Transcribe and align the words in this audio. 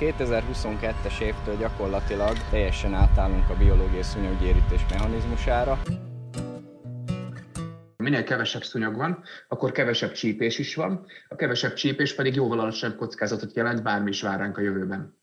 2022-es 0.00 1.20
évtől 1.20 1.56
gyakorlatilag 1.56 2.36
teljesen 2.50 2.94
átállunk 2.94 3.48
a 3.48 3.56
biológiai 3.56 4.02
szúnyoggyérítés 4.02 4.80
mechanizmusára. 4.90 5.80
Minél 7.96 8.24
kevesebb 8.24 8.62
szúnyog 8.62 8.96
van, 8.96 9.22
akkor 9.48 9.72
kevesebb 9.72 10.12
csípés 10.12 10.58
is 10.58 10.74
van, 10.74 11.06
a 11.28 11.34
kevesebb 11.34 11.74
csípés 11.74 12.14
pedig 12.14 12.34
jóval 12.34 12.60
alacsonyabb 12.60 12.96
kockázatot 12.96 13.54
jelent, 13.54 13.82
bármi 13.82 14.08
is 14.08 14.22
vár 14.22 14.38
ránk 14.38 14.58
a 14.58 14.60
jövőben. 14.60 15.16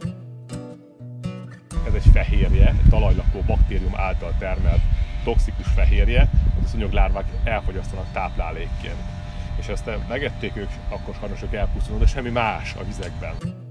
Ez 1.87 1.93
egy 1.93 2.11
fehérje, 2.13 2.67
egy 2.67 2.89
talajlakó 2.89 3.39
baktérium 3.47 3.95
által 3.95 4.35
termelt 4.39 4.81
toxikus 5.23 5.67
fehérje, 5.75 6.29
amit 6.53 6.65
a 6.65 6.67
szúnyoglárvák 6.67 7.25
elfogyasztanak 7.43 8.11
táplálékként. 8.13 9.01
És 9.59 9.67
ezt 9.67 9.89
megették 10.09 10.55
ők, 10.55 10.69
akkor 10.89 11.15
sajnos 11.15 11.43
ők 11.43 11.53
elpusztulnak, 11.53 12.03
de 12.03 12.09
semmi 12.09 12.29
más 12.29 12.75
a 12.75 12.83
vizekben 12.83 13.62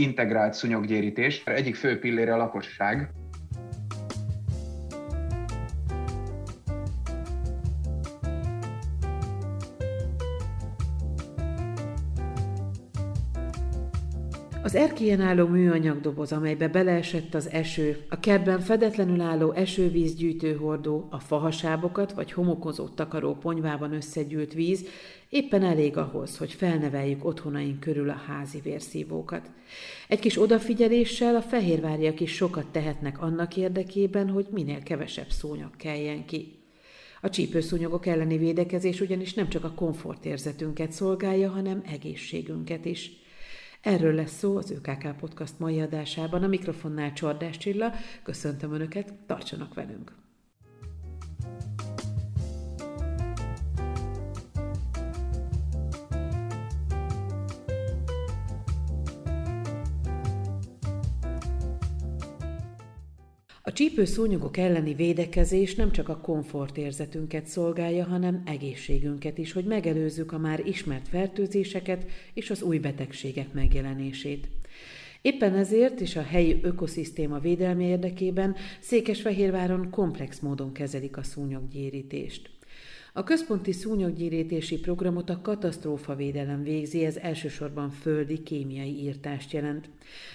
integrált 0.00 0.54
szúnyoggyérítés. 0.54 1.42
Egyik 1.44 1.74
fő 1.74 1.98
pillére 1.98 2.34
a 2.34 2.36
lakosság. 2.36 3.10
Az 14.66 14.74
erkélyen 14.74 15.20
álló 15.20 15.46
műanyag 15.46 16.00
doboz, 16.00 16.32
amelybe 16.32 16.68
beleesett 16.68 17.34
az 17.34 17.50
eső, 17.50 18.04
a 18.08 18.20
kertben 18.20 18.60
fedetlenül 18.60 19.20
álló 19.20 19.52
esővízgyűjtő 19.52 20.54
hordó, 20.54 21.06
a 21.10 21.18
fahasábokat 21.18 22.12
vagy 22.12 22.32
homokozó 22.32 22.88
takaró 22.88 23.34
ponyvában 23.34 23.92
összegyűlt 23.92 24.52
víz 24.52 24.84
éppen 25.28 25.62
elég 25.62 25.96
ahhoz, 25.96 26.36
hogy 26.36 26.52
felneveljük 26.52 27.24
otthonaink 27.24 27.80
körül 27.80 28.10
a 28.10 28.22
házi 28.26 28.60
vérszívókat. 28.60 29.50
Egy 30.08 30.18
kis 30.18 30.40
odafigyeléssel 30.40 31.36
a 31.36 31.42
fehérváriak 31.42 32.20
is 32.20 32.34
sokat 32.34 32.66
tehetnek 32.66 33.22
annak 33.22 33.56
érdekében, 33.56 34.28
hogy 34.28 34.46
minél 34.50 34.82
kevesebb 34.82 35.30
szúnyog 35.30 35.76
keljen 35.76 36.24
ki. 36.24 36.58
A 37.20 37.30
csípőszúnyogok 37.30 38.06
elleni 38.06 38.38
védekezés 38.38 39.00
ugyanis 39.00 39.34
nem 39.34 39.48
csak 39.48 39.64
a 39.64 39.72
komfortérzetünket 39.74 40.92
szolgálja, 40.92 41.50
hanem 41.50 41.82
egészségünket 41.92 42.84
is. 42.84 43.24
Erről 43.86 44.14
lesz 44.14 44.38
szó 44.38 44.56
az 44.56 44.70
ÖKK 44.70 45.16
Podcast 45.20 45.58
mai 45.58 45.80
adásában. 45.80 46.42
A 46.42 46.46
mikrofonnál 46.46 47.12
Csordás 47.12 47.56
Csilla. 47.56 47.92
Köszöntöm 48.22 48.72
Önöket, 48.72 49.12
tartsanak 49.26 49.74
velünk! 49.74 50.25
Csípőszúnyogok 63.76 64.56
elleni 64.56 64.94
védekezés 64.94 65.74
nem 65.74 65.92
csak 65.92 66.08
a 66.08 66.16
komfortérzetünket 66.16 67.46
szolgálja, 67.46 68.04
hanem 68.04 68.42
egészségünket 68.46 69.38
is, 69.38 69.52
hogy 69.52 69.64
megelőzzük 69.64 70.32
a 70.32 70.38
már 70.38 70.66
ismert 70.66 71.08
fertőzéseket 71.08 72.06
és 72.34 72.50
az 72.50 72.62
új 72.62 72.78
betegségek 72.78 73.52
megjelenését. 73.52 74.48
Éppen 75.22 75.54
ezért 75.54 76.00
és 76.00 76.16
a 76.16 76.22
helyi 76.22 76.60
ökoszisztéma 76.62 77.38
védelmi 77.38 77.84
érdekében 77.84 78.54
Székesfehérváron 78.80 79.90
komplex 79.90 80.38
módon 80.38 80.72
kezelik 80.72 81.16
a 81.16 81.22
szúnyoggyérítést. 81.22 82.55
A 83.16 83.24
központi 83.24 83.72
szúnyoggyérítési 83.72 84.78
programot 84.78 85.30
a 85.30 85.40
katasztrófavédelem 85.42 86.62
végzi, 86.62 87.04
ez 87.04 87.16
elsősorban 87.16 87.90
földi 87.90 88.42
kémiai 88.42 89.02
írtást 89.02 89.52
jelent. 89.52 89.88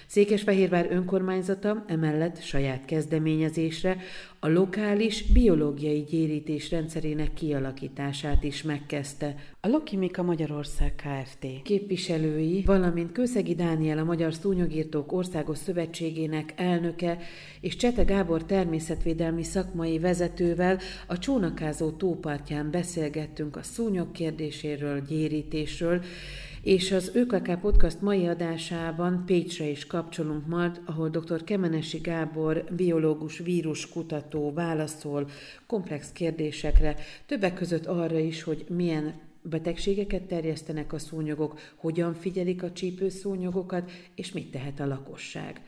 Székesfehérvár 0.06 0.86
önkormányzata 0.90 1.84
emellett 1.86 2.40
saját 2.40 2.84
kezdeményezésre 2.84 3.96
a 4.44 4.48
lokális 4.48 5.22
biológiai 5.22 6.00
gyérítés 6.00 6.70
rendszerének 6.70 7.34
kialakítását 7.34 8.42
is 8.42 8.62
megkezdte. 8.62 9.34
A 9.60 9.68
Lokimika 9.68 10.22
Magyarország 10.22 10.94
Kft. 10.94 11.46
képviselői, 11.62 12.62
valamint 12.66 13.12
Kőszegi 13.12 13.54
Dániel 13.54 13.98
a 13.98 14.04
Magyar 14.04 14.34
Szúnyogírtók 14.34 15.12
Országos 15.12 15.58
Szövetségének 15.58 16.52
elnöke 16.56 17.18
és 17.60 17.76
Csete 17.76 18.02
Gábor 18.02 18.44
természetvédelmi 18.44 19.42
szakmai 19.42 19.98
vezetővel 19.98 20.78
a 21.06 21.18
csónakázó 21.18 21.90
tópartján 21.90 22.70
beszélgettünk 22.70 23.56
a 23.56 23.62
szúnyog 23.62 24.12
kérdéséről, 24.12 25.00
gyérítésről, 25.00 26.02
és 26.62 26.92
az 26.92 27.10
ÖKK 27.14 27.60
Podcast 27.60 28.00
mai 28.00 28.26
adásában 28.26 29.22
Pécsre 29.26 29.64
is 29.68 29.86
kapcsolunk 29.86 30.46
majd, 30.46 30.80
ahol 30.84 31.08
dr. 31.08 31.44
Kemenesi 31.44 31.98
Gábor, 31.98 32.64
biológus, 32.76 33.38
víruskutató 33.38 34.52
válaszol 34.52 35.28
komplex 35.66 36.12
kérdésekre, 36.12 36.96
többek 37.26 37.54
között 37.54 37.86
arra 37.86 38.18
is, 38.18 38.42
hogy 38.42 38.64
milyen 38.68 39.14
betegségeket 39.42 40.22
terjesztenek 40.22 40.92
a 40.92 40.98
szúnyogok, 40.98 41.58
hogyan 41.76 42.14
figyelik 42.14 42.62
a 42.62 42.72
csípőszúnyogokat, 42.72 43.90
és 44.14 44.32
mit 44.32 44.50
tehet 44.50 44.80
a 44.80 44.86
lakosság. 44.86 45.60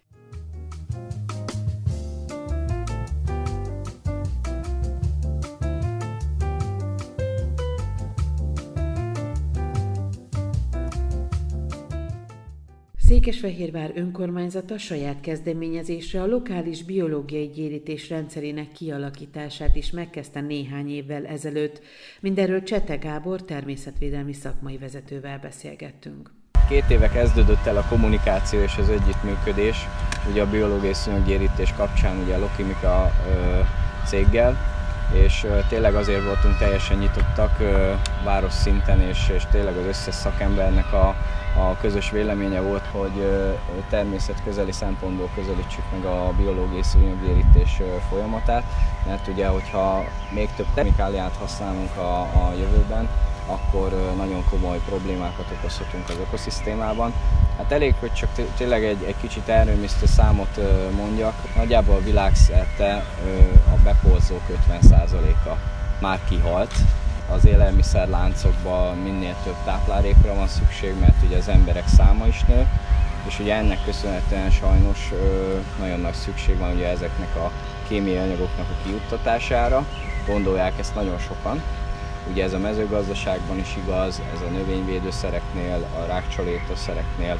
Székesfehérvár 13.14 13.92
önkormányzata 13.94 14.78
saját 14.78 15.20
kezdeményezésre 15.20 16.22
a 16.22 16.26
lokális 16.26 16.82
biológiai 16.82 17.48
gyérítés 17.48 18.08
rendszerének 18.08 18.72
kialakítását 18.72 19.76
is 19.76 19.90
megkezdte 19.90 20.40
néhány 20.40 20.90
évvel 20.90 21.26
ezelőtt. 21.26 21.80
Mindenről 22.20 22.62
Csete 22.62 22.96
Gábor 22.96 23.42
természetvédelmi 23.42 24.32
szakmai 24.32 24.78
vezetővel 24.78 25.38
beszélgettünk. 25.38 26.30
Két 26.68 26.84
éve 26.90 27.08
kezdődött 27.08 27.66
el 27.66 27.76
a 27.76 27.86
kommunikáció 27.88 28.60
és 28.60 28.76
az 28.78 28.88
együttműködés, 28.88 29.76
ugye 30.30 30.42
a 30.42 30.50
biológiai 30.50 30.94
szúnyoggyérítés 30.94 31.72
kapcsán 31.72 32.22
ugye 32.22 32.34
a 32.34 32.38
Lokimika 32.38 33.10
ö, 33.28 33.60
céggel, 34.06 34.56
és 35.24 35.46
tényleg 35.68 35.94
azért 35.94 36.24
voltunk 36.24 36.58
teljesen 36.58 36.98
nyitottak 36.98 37.58
város 38.24 38.52
szinten, 38.52 39.00
és, 39.00 39.28
és 39.34 39.42
tényleg 39.50 39.76
az 39.76 39.86
összes 39.86 40.14
szakembernek 40.14 40.92
a, 40.92 41.16
a 41.56 41.76
közös 41.80 42.10
véleménye 42.10 42.60
volt, 42.60 42.86
hogy 42.92 43.28
természetközeli 43.90 44.72
szempontból 44.72 45.28
közelítsük 45.34 45.84
meg 45.92 46.04
a 46.04 46.32
biológiai 46.36 46.82
szúnyogérítés 46.82 47.80
folyamatát, 48.08 48.64
mert 49.06 49.28
ugye, 49.28 49.46
hogyha 49.46 50.04
még 50.30 50.48
több 50.56 50.66
termikáliát 50.74 51.36
használunk 51.36 51.96
a, 51.96 52.20
a 52.20 52.52
jövőben, 52.58 53.08
akkor 53.46 54.14
nagyon 54.16 54.44
komoly 54.50 54.80
problémákat 54.86 55.46
okozhatunk 55.58 56.08
az 56.08 56.16
ökoszisztémában. 56.20 57.12
Hát 57.56 57.72
elég, 57.72 57.94
hogy 58.00 58.12
csak 58.12 58.28
tényleg 58.56 58.84
egy, 58.84 59.02
egy 59.02 59.16
kicsit 59.20 59.48
erőmisztő 59.48 60.06
számot 60.06 60.60
mondjak. 60.96 61.34
Nagyjából 61.56 61.94
a 61.94 62.02
világszerte 62.02 63.04
a 63.72 63.76
bepolzók 63.84 64.42
50%-a 64.70 65.56
már 66.00 66.20
kihalt, 66.28 66.72
az 67.28 67.46
élelmiszerláncokban 67.46 68.96
minél 68.96 69.36
több 69.44 69.56
táplálékra 69.64 70.34
van 70.34 70.48
szükség, 70.48 70.94
mert 71.00 71.22
ugye 71.26 71.36
az 71.36 71.48
emberek 71.48 71.88
száma 71.88 72.26
is 72.26 72.44
nő, 72.44 72.66
és 73.26 73.38
ugye 73.38 73.54
ennek 73.54 73.84
köszönhetően 73.84 74.50
sajnos 74.50 75.12
nagyon 75.78 76.00
nagy 76.00 76.14
szükség 76.14 76.58
van 76.58 76.74
ugye 76.74 76.88
ezeknek 76.88 77.36
a 77.36 77.50
kémiai 77.88 78.16
anyagoknak 78.16 78.66
a 78.70 78.86
kiuttatására. 78.86 79.86
Gondolják 80.26 80.78
ezt 80.78 80.94
nagyon 80.94 81.18
sokan. 81.18 81.62
Ugye 82.30 82.44
ez 82.44 82.52
a 82.52 82.58
mezőgazdaságban 82.58 83.58
is 83.58 83.76
igaz, 83.76 84.22
ez 84.34 84.40
a 84.40 84.50
növényvédőszereknél, 84.50 85.86
a 86.02 86.06
rákcsalétószereknél, 86.06 87.38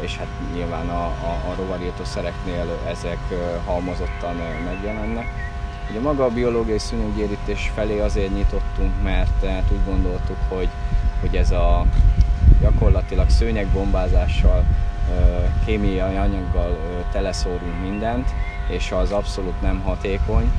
és 0.00 0.16
hát 0.16 0.26
nyilván 0.54 0.88
a, 0.88 1.04
a, 1.04 1.50
a 1.50 1.54
rovarítószereknél 1.56 2.78
ezek 2.88 3.18
halmozottan 3.64 4.36
megjelennek. 4.64 5.51
Ugye 5.92 6.00
maga 6.00 6.24
a 6.24 6.28
biológiai 6.28 6.78
szúnyoggyérítés 6.78 7.70
felé 7.74 8.00
azért 8.00 8.34
nyitottunk, 8.34 9.02
mert 9.02 9.44
hát 9.44 9.64
úgy 9.72 9.84
gondoltuk, 9.86 10.36
hogy, 10.48 10.68
hogy 11.20 11.36
ez 11.36 11.50
a 11.50 11.86
gyakorlatilag 12.60 13.30
szőnyegbombázással, 13.30 14.64
kémiai 15.64 16.16
anyaggal 16.16 16.78
teleszórunk 17.10 17.80
mindent, 17.82 18.28
és 18.68 18.92
az 18.92 19.10
abszolút 19.10 19.60
nem 19.60 19.80
hatékony. 19.80 20.52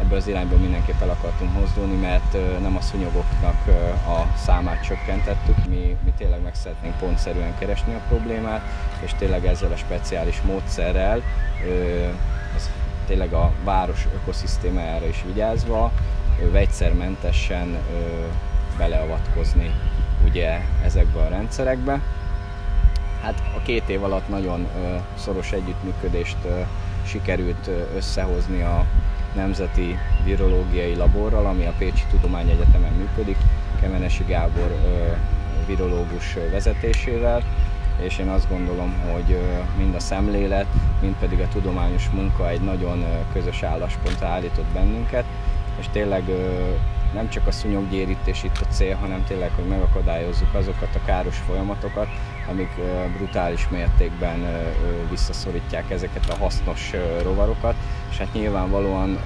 Ebbe 0.00 0.16
az 0.16 0.26
irányba 0.26 0.56
mindenképp 0.56 1.00
el 1.00 1.10
akartunk 1.10 1.52
mozdulni, 1.52 1.96
mert 1.96 2.36
nem 2.60 2.76
a 2.76 2.80
szúnyogoknak 2.80 3.66
a 4.06 4.36
számát 4.36 4.84
csökkentettük, 4.84 5.66
mi, 5.68 5.96
mi 6.04 6.12
tényleg 6.16 6.42
meg 6.42 6.54
szeretnénk 6.54 6.96
pontszerűen 6.96 7.58
keresni 7.58 7.94
a 7.94 8.00
problémát, 8.08 8.62
és 9.04 9.14
tényleg 9.18 9.46
ezzel 9.46 9.72
a 9.72 9.76
speciális 9.76 10.42
módszerrel 10.42 11.22
ez 12.56 12.70
tényleg 13.08 13.32
a 13.32 13.52
város 13.64 14.06
ökoszisztémájára 14.14 15.06
is 15.06 15.22
vigyázva, 15.26 15.92
vegyszermentesen 16.52 17.78
beleavatkozni 18.78 19.74
ugye 20.24 20.60
ezekbe 20.84 21.20
a 21.20 21.28
rendszerekbe. 21.28 22.00
hát 23.22 23.42
a 23.56 23.62
két 23.62 23.88
év 23.88 24.02
alatt 24.02 24.28
nagyon 24.28 24.66
szoros 25.14 25.52
együttműködést 25.52 26.36
sikerült 27.06 27.70
összehozni 27.96 28.62
a 28.62 28.84
Nemzeti 29.34 29.98
Virológiai 30.24 30.94
Laborral, 30.94 31.46
ami 31.46 31.66
a 31.66 31.74
Pécsi 31.78 32.04
Tudományegyetemen 32.10 32.92
működik, 32.92 33.36
Kemenesi 33.80 34.24
Gábor 34.26 34.76
virológus 35.66 36.36
vezetésével, 36.50 37.42
és 38.00 38.18
én 38.18 38.28
azt 38.28 38.48
gondolom, 38.48 38.94
hogy 39.12 39.38
mind 39.76 39.94
a 39.94 40.00
szemlélet, 40.00 40.66
mind 41.00 41.14
pedig 41.20 41.40
a 41.40 41.48
tudományos 41.48 42.10
munka 42.10 42.48
egy 42.48 42.60
nagyon 42.60 43.04
közös 43.32 43.62
álláspontra 43.62 44.26
állított 44.26 44.66
bennünket, 44.72 45.24
és 45.78 45.86
tényleg 45.92 46.22
nem 47.14 47.28
csak 47.28 47.46
a 47.46 47.50
szúnyoggyérítés 47.50 48.42
itt 48.42 48.58
a 48.60 48.72
cél, 48.72 48.96
hanem 48.96 49.24
tényleg, 49.24 49.50
hogy 49.54 49.66
megakadályozzuk 49.66 50.54
azokat 50.54 50.94
a 50.94 51.04
káros 51.04 51.36
folyamatokat, 51.36 52.08
amik 52.50 52.70
brutális 53.16 53.68
mértékben 53.68 54.46
visszaszorítják 55.10 55.90
ezeket 55.90 56.30
a 56.30 56.36
hasznos 56.36 56.92
rovarokat, 57.22 57.74
és 58.10 58.18
hát 58.18 58.32
nyilvánvalóan 58.32 59.18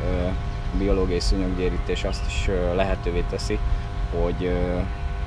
a 0.75 0.77
biológiai 0.79 1.21
szúnyoggyérítés 1.21 2.05
azt 2.05 2.27
is 2.27 2.49
lehetővé 2.75 3.25
teszi, 3.31 3.59
hogy 4.21 4.53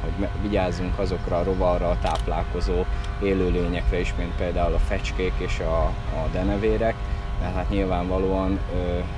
hogy 0.05 0.27
vigyázzunk 0.41 0.99
azokra 0.99 1.37
a 1.37 1.43
rovarra 1.43 1.97
táplálkozó 2.01 2.83
élőlényekre 3.23 3.99
is, 3.99 4.13
mint 4.17 4.35
például 4.35 4.73
a 4.73 4.79
fecskék 4.79 5.33
és 5.37 5.59
a, 5.59 5.83
a 5.85 6.27
denevérek, 6.31 6.95
mert 7.41 7.55
hát 7.55 7.69
nyilvánvalóan 7.69 8.59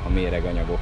a 0.06 0.10
méreganyagok, 0.10 0.80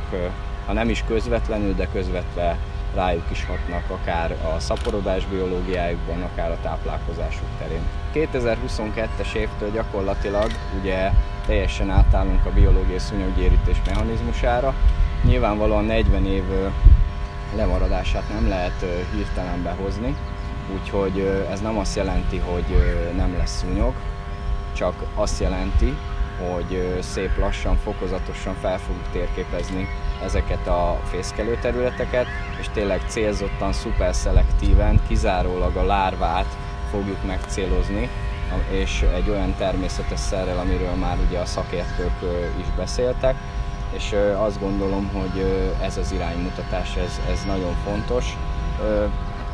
ha 0.65 0.73
nem 0.73 0.89
is 0.89 1.03
közvetlenül, 1.07 1.73
de 1.73 1.87
közvetve 1.91 2.57
rájuk 2.95 3.31
is 3.31 3.45
hatnak 3.45 3.89
akár 3.89 4.31
a 4.31 4.59
szaporodás 4.59 5.25
biológiájukban, 5.25 6.21
akár 6.21 6.51
a 6.51 6.57
táplálkozásuk 6.61 7.47
terén. 7.59 7.81
2022-es 8.13 9.33
évtől 9.33 9.71
gyakorlatilag 9.71 10.51
ugye 10.81 11.09
teljesen 11.45 11.89
átállunk 11.89 12.45
a 12.45 12.51
biológiai 12.51 12.99
szúnyoggyérítés 12.99 13.77
mechanizmusára. 13.85 14.73
Nyilvánvalóan 15.23 15.85
40 15.85 16.25
év 16.25 16.43
lemaradását 17.55 18.29
nem 18.33 18.47
lehet 18.47 18.85
hirtelen 19.15 19.63
behozni, 19.63 20.15
úgyhogy 20.73 21.19
ez 21.51 21.61
nem 21.61 21.77
azt 21.77 21.95
jelenti, 21.95 22.37
hogy 22.37 22.65
nem 23.15 23.37
lesz 23.37 23.57
szúnyog, 23.57 23.93
csak 24.73 24.93
azt 25.15 25.39
jelenti, 25.39 25.97
hogy 26.49 26.99
szép 27.01 27.37
lassan, 27.37 27.77
fokozatosan 27.77 28.53
fel 28.61 28.79
fogjuk 28.79 29.07
térképezni 29.11 29.87
ezeket 30.23 30.67
a 30.67 30.99
fészkelő 31.03 31.57
területeket, 31.61 32.25
és 32.59 32.69
tényleg 32.73 33.01
célzottan, 33.07 33.73
szuperszelektíven, 33.73 35.01
kizárólag 35.07 35.75
a 35.75 35.83
lárvát 35.85 36.57
fogjuk 36.91 37.25
megcélozni, 37.25 38.09
és 38.69 39.05
egy 39.13 39.29
olyan 39.29 39.55
természetes 39.57 40.19
szerrel, 40.19 40.57
amiről 40.57 40.93
már 40.93 41.17
ugye 41.27 41.39
a 41.39 41.45
szakértők 41.45 42.21
is 42.59 42.67
beszéltek, 42.77 43.35
és 43.91 44.15
azt 44.37 44.59
gondolom, 44.59 45.09
hogy 45.13 45.45
ez 45.81 45.97
az 45.97 46.11
iránymutatás, 46.11 46.95
ez, 46.95 47.21
ez 47.31 47.43
nagyon 47.45 47.75
fontos. 47.83 48.37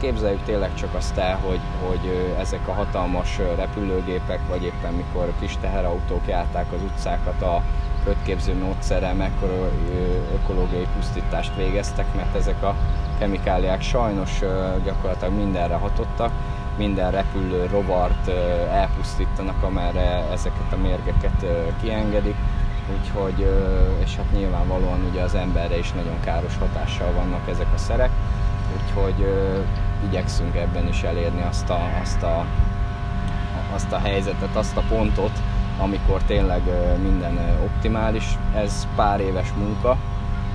Képzeljük 0.01 0.43
tényleg 0.43 0.73
csak 0.75 0.93
azt 0.93 1.17
el, 1.17 1.37
hogy, 1.37 1.59
hogy 1.87 2.35
ezek 2.39 2.67
a 2.67 2.73
hatalmas 2.73 3.37
repülőgépek, 3.55 4.39
vagy 4.49 4.63
éppen 4.63 4.93
mikor 4.93 5.33
kis 5.39 5.57
teherautók 5.61 6.27
járták 6.27 6.65
az 6.73 6.81
utcákat 6.81 7.41
a 7.41 7.61
kötképző 8.03 8.57
módszerrel, 8.57 9.13
mekkora 9.13 9.53
ökológiai 10.33 10.87
pusztítást 10.95 11.55
végeztek, 11.55 12.15
mert 12.15 12.35
ezek 12.35 12.63
a 12.63 12.75
kemikáliák 13.19 13.81
sajnos 13.81 14.39
gyakorlatilag 14.83 15.33
mindenre 15.33 15.75
hatottak, 15.75 16.31
minden 16.77 17.11
repülő 17.11 17.65
rovart 17.65 18.27
elpusztítanak, 18.71 19.63
amerre 19.63 20.25
ezeket 20.31 20.73
a 20.73 20.77
mérgeket 20.77 21.45
kiengedik. 21.81 22.35
Úgyhogy, 22.99 23.47
és 24.03 24.15
hát 24.15 24.31
nyilvánvalóan 24.31 25.07
ugye 25.11 25.21
az 25.21 25.35
emberre 25.35 25.77
is 25.77 25.91
nagyon 25.91 26.19
káros 26.23 26.57
hatással 26.57 27.11
vannak 27.11 27.49
ezek 27.49 27.67
a 27.75 27.77
szerek, 27.77 28.11
úgyhogy 28.75 29.25
igyekszünk 30.05 30.55
ebben 30.55 30.87
is 30.87 31.03
elérni 31.03 31.41
azt 31.41 31.69
a, 31.69 31.79
azt 32.01 32.23
a, 32.23 32.45
azt 33.73 33.91
a 33.91 33.97
helyzetet, 33.97 34.55
azt 34.55 34.77
a 34.77 34.83
pontot, 34.89 35.39
amikor 35.77 36.21
tényleg 36.23 36.61
minden 37.01 37.39
optimális. 37.63 38.37
Ez 38.55 38.87
pár 38.95 39.19
éves 39.19 39.53
munka 39.57 39.97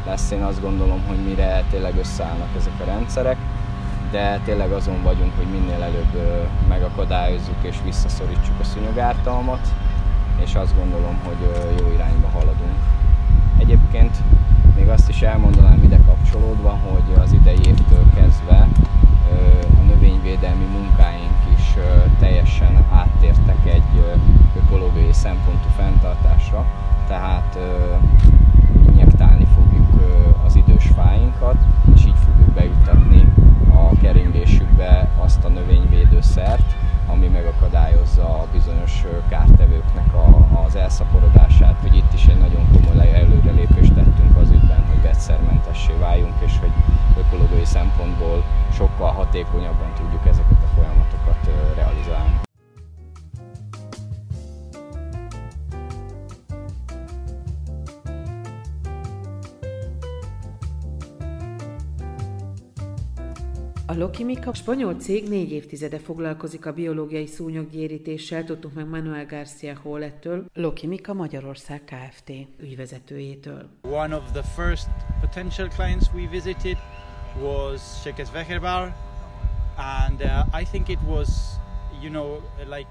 lesz, 0.06 0.30
én 0.30 0.42
azt 0.42 0.60
gondolom, 0.60 1.02
hogy 1.06 1.16
mire 1.16 1.62
tényleg 1.70 1.96
összeállnak 1.98 2.48
ezek 2.56 2.80
a 2.80 2.84
rendszerek, 2.84 3.36
de 4.10 4.40
tényleg 4.44 4.72
azon 4.72 5.02
vagyunk, 5.02 5.32
hogy 5.36 5.46
minél 5.46 5.82
előbb 5.82 6.48
megakadályozzuk 6.68 7.56
és 7.62 7.76
visszaszorítsuk 7.84 8.60
a 8.60 8.64
szúnyogártalmat, 8.64 9.68
és 10.44 10.54
azt 10.54 10.76
gondolom, 10.76 11.18
hogy 11.24 11.70
jó 11.80 11.92
irányba 11.94 12.28
haladunk. 12.28 12.78
Egyébként 13.58 14.16
még 14.76 14.88
azt 14.88 15.08
is 15.08 15.22
elmondanám 15.22 15.82
ide 15.82 15.96
kapcsolódva, 16.30 16.78
hogy 16.84 17.22
az 17.22 17.32
idei 17.32 17.58
évtől 17.66 18.04
kezdve 18.14 18.68
a 19.78 19.82
növényvédelmi 19.86 20.64
munkáink 20.64 21.36
is 21.56 21.74
teljesen 22.18 22.84
áttértek 22.90 23.56
egy 23.64 24.18
ökológiai 24.56 25.12
szempontú 25.12 25.68
fenntartásra, 25.76 26.66
tehát 27.06 27.58
injektálni 28.90 29.46
fogjuk 29.54 29.88
az 30.46 30.56
idős 30.56 30.86
fáinkat, 30.94 31.56
és 31.94 32.04
így 32.06 32.18
fogjuk 32.26 32.54
bejutatni 32.54 33.28
a 33.70 33.96
keringésükbe 34.00 35.08
azt 35.16 35.44
a 35.44 35.48
növényvédőszert, 35.48 36.76
ami 37.06 37.26
megakadályozza 37.26 38.24
a 38.24 38.46
bizonyos 38.52 39.04
kártevőknek 39.28 40.14
a, 40.14 40.48
az 40.66 40.76
elszaporodását, 40.76 41.76
hogy 41.80 41.96
itt 41.96 42.12
is 42.12 42.26
egy 42.26 42.38
nagyon 42.38 42.68
komoly 42.72 43.14
előrelépést 43.14 43.94
tettünk 43.94 44.36
az 44.36 44.50
ügyben, 44.50 44.86
hogy 44.86 45.02
vegyszermentessé 45.02 45.92
váljunk, 45.98 46.34
és 46.44 46.58
hogy 46.58 46.72
ökológiai 47.18 47.64
szempontból 47.64 48.44
sokkal 48.72 49.12
hatékonyabban 49.12 49.92
tudjuk 49.94 50.26
ezeket 50.26 50.62
a 50.62 50.74
folyamatokat 50.74 51.50
realizálni. 51.74 52.45
A 63.96 63.98
Lokimika 63.98 64.54
spanyol 64.54 64.94
cég 64.94 65.28
négy 65.28 65.52
évtizede 65.52 65.98
foglalkozik 65.98 66.66
a 66.66 66.72
biológiai 66.72 67.26
szúnyoggyérítéssel, 67.26 68.44
tudtuk 68.44 68.74
meg 68.74 68.88
Manuel 68.88 69.26
Garcia 69.26 69.78
Hollettől, 69.82 70.44
Lokimika 70.54 71.12
Magyarország 71.12 71.82
Kft. 71.84 72.32
ügyvezetőjétől. 72.60 73.68
One 73.82 74.16
of 74.16 74.22
the 74.32 74.42
first 74.42 74.86
potential 75.20 75.68
clients 75.68 76.04
we 76.14 76.28
visited 76.30 76.76
was 77.42 77.80
Székesfehérvár, 78.02 78.96
and 79.76 80.22
uh, 80.22 80.60
I 80.60 80.64
think 80.70 80.88
it 80.88 80.98
was, 81.06 81.28
you 82.02 82.10
know, 82.10 82.40
like 82.76 82.88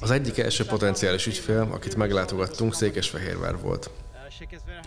az 0.00 0.10
egyik 0.10 0.38
első 0.38 0.64
potenciális 0.64 1.26
ügyfél, 1.26 1.68
akit 1.72 1.96
meglátogattunk, 1.96 2.74
Székesfehérvár 2.74 3.60
volt. 3.60 3.90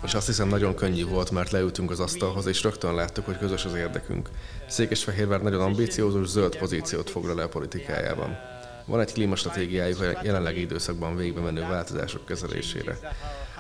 És 0.04 0.14
azt 0.14 0.26
hiszem 0.26 0.48
nagyon 0.48 0.76
könnyű 0.76 1.06
volt, 1.06 1.32
mert 1.32 1.52
leültünk 1.52 1.92
az 1.92 2.00
asztalhoz, 2.00 2.46
és 2.46 2.64
rögtön 2.64 2.96
láttuk, 2.96 3.26
hogy 3.26 3.38
közös 3.38 3.66
az 3.66 3.74
érdekünk. 3.74 4.30
Székesfehérvár 4.68 5.42
nagyon 5.42 5.62
ambíciózus, 5.62 6.28
zöld 6.28 6.58
pozíciót 6.58 7.10
foglal 7.10 7.36
le 7.36 7.44
a 7.44 7.50
politikájában. 7.50 8.38
Van 8.86 9.00
egy 9.00 9.14
klímastratégiájuk 9.14 10.02
a 10.02 10.20
jelenlegi 10.24 10.62
időszakban 10.62 11.16
végbe 11.16 11.42
menő 11.42 11.62
változások 11.62 12.26
kezelésére. 12.26 13.00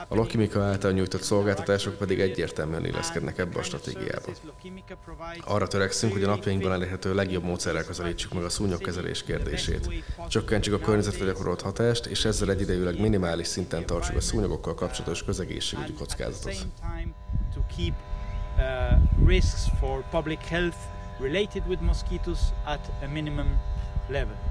A 0.07 0.15
Lokimika 0.15 0.63
által 0.63 0.91
nyújtott 0.91 1.21
szolgáltatások 1.21 1.97
pedig 1.97 2.19
egyértelműen 2.19 2.85
illeszkednek 2.85 3.37
ebbe 3.37 3.59
a 3.59 3.63
stratégiába. 3.63 4.31
Arra 5.45 5.67
törekszünk, 5.67 6.13
hogy 6.13 6.23
a 6.23 6.27
napjainkban 6.27 6.71
elérhető 6.71 7.13
legjobb 7.13 7.43
módszerrel 7.43 7.83
közelítsük 7.83 8.33
meg 8.33 8.43
a 8.43 8.49
szúnyogkezelés 8.49 9.23
kérdését. 9.23 9.89
Csökkentsük 10.27 10.73
a 10.73 10.79
környezetre 10.79 11.25
gyakorolt 11.25 11.61
hatást, 11.61 12.05
és 12.05 12.25
ezzel 12.25 12.49
egyidejűleg 12.49 12.99
minimális 12.99 13.47
szinten 13.47 13.85
tartsuk 13.85 14.15
a 14.15 14.21
szúnyogokkal 14.21 14.73
kapcsolatos 14.73 15.23
közegészségügyi 15.23 15.93
kockázatot. 15.93 16.67
Uh, 18.57 18.99
related 21.19 21.67
with 21.67 21.81
mosquitoes 21.81 22.39
at 22.65 22.91
a 23.01 23.07
minimum 23.07 23.59
level. 24.09 24.48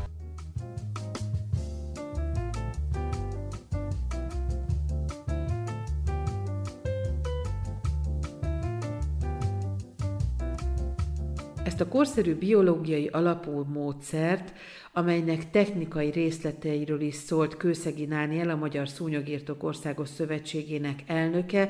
Ezt 11.78 11.86
a 11.86 11.92
korszerű 11.92 12.34
biológiai 12.34 13.06
alapú 13.06 13.64
módszert, 13.72 14.52
amelynek 14.92 15.50
technikai 15.50 16.10
részleteiről 16.10 17.00
is 17.00 17.14
szólt 17.14 17.56
Kőszegi 17.56 18.04
Nániel, 18.04 18.50
a 18.50 18.56
Magyar 18.56 18.88
Szúnyogírtók 18.88 19.62
Országos 19.62 20.08
Szövetségének 20.08 21.02
elnöke, 21.06 21.68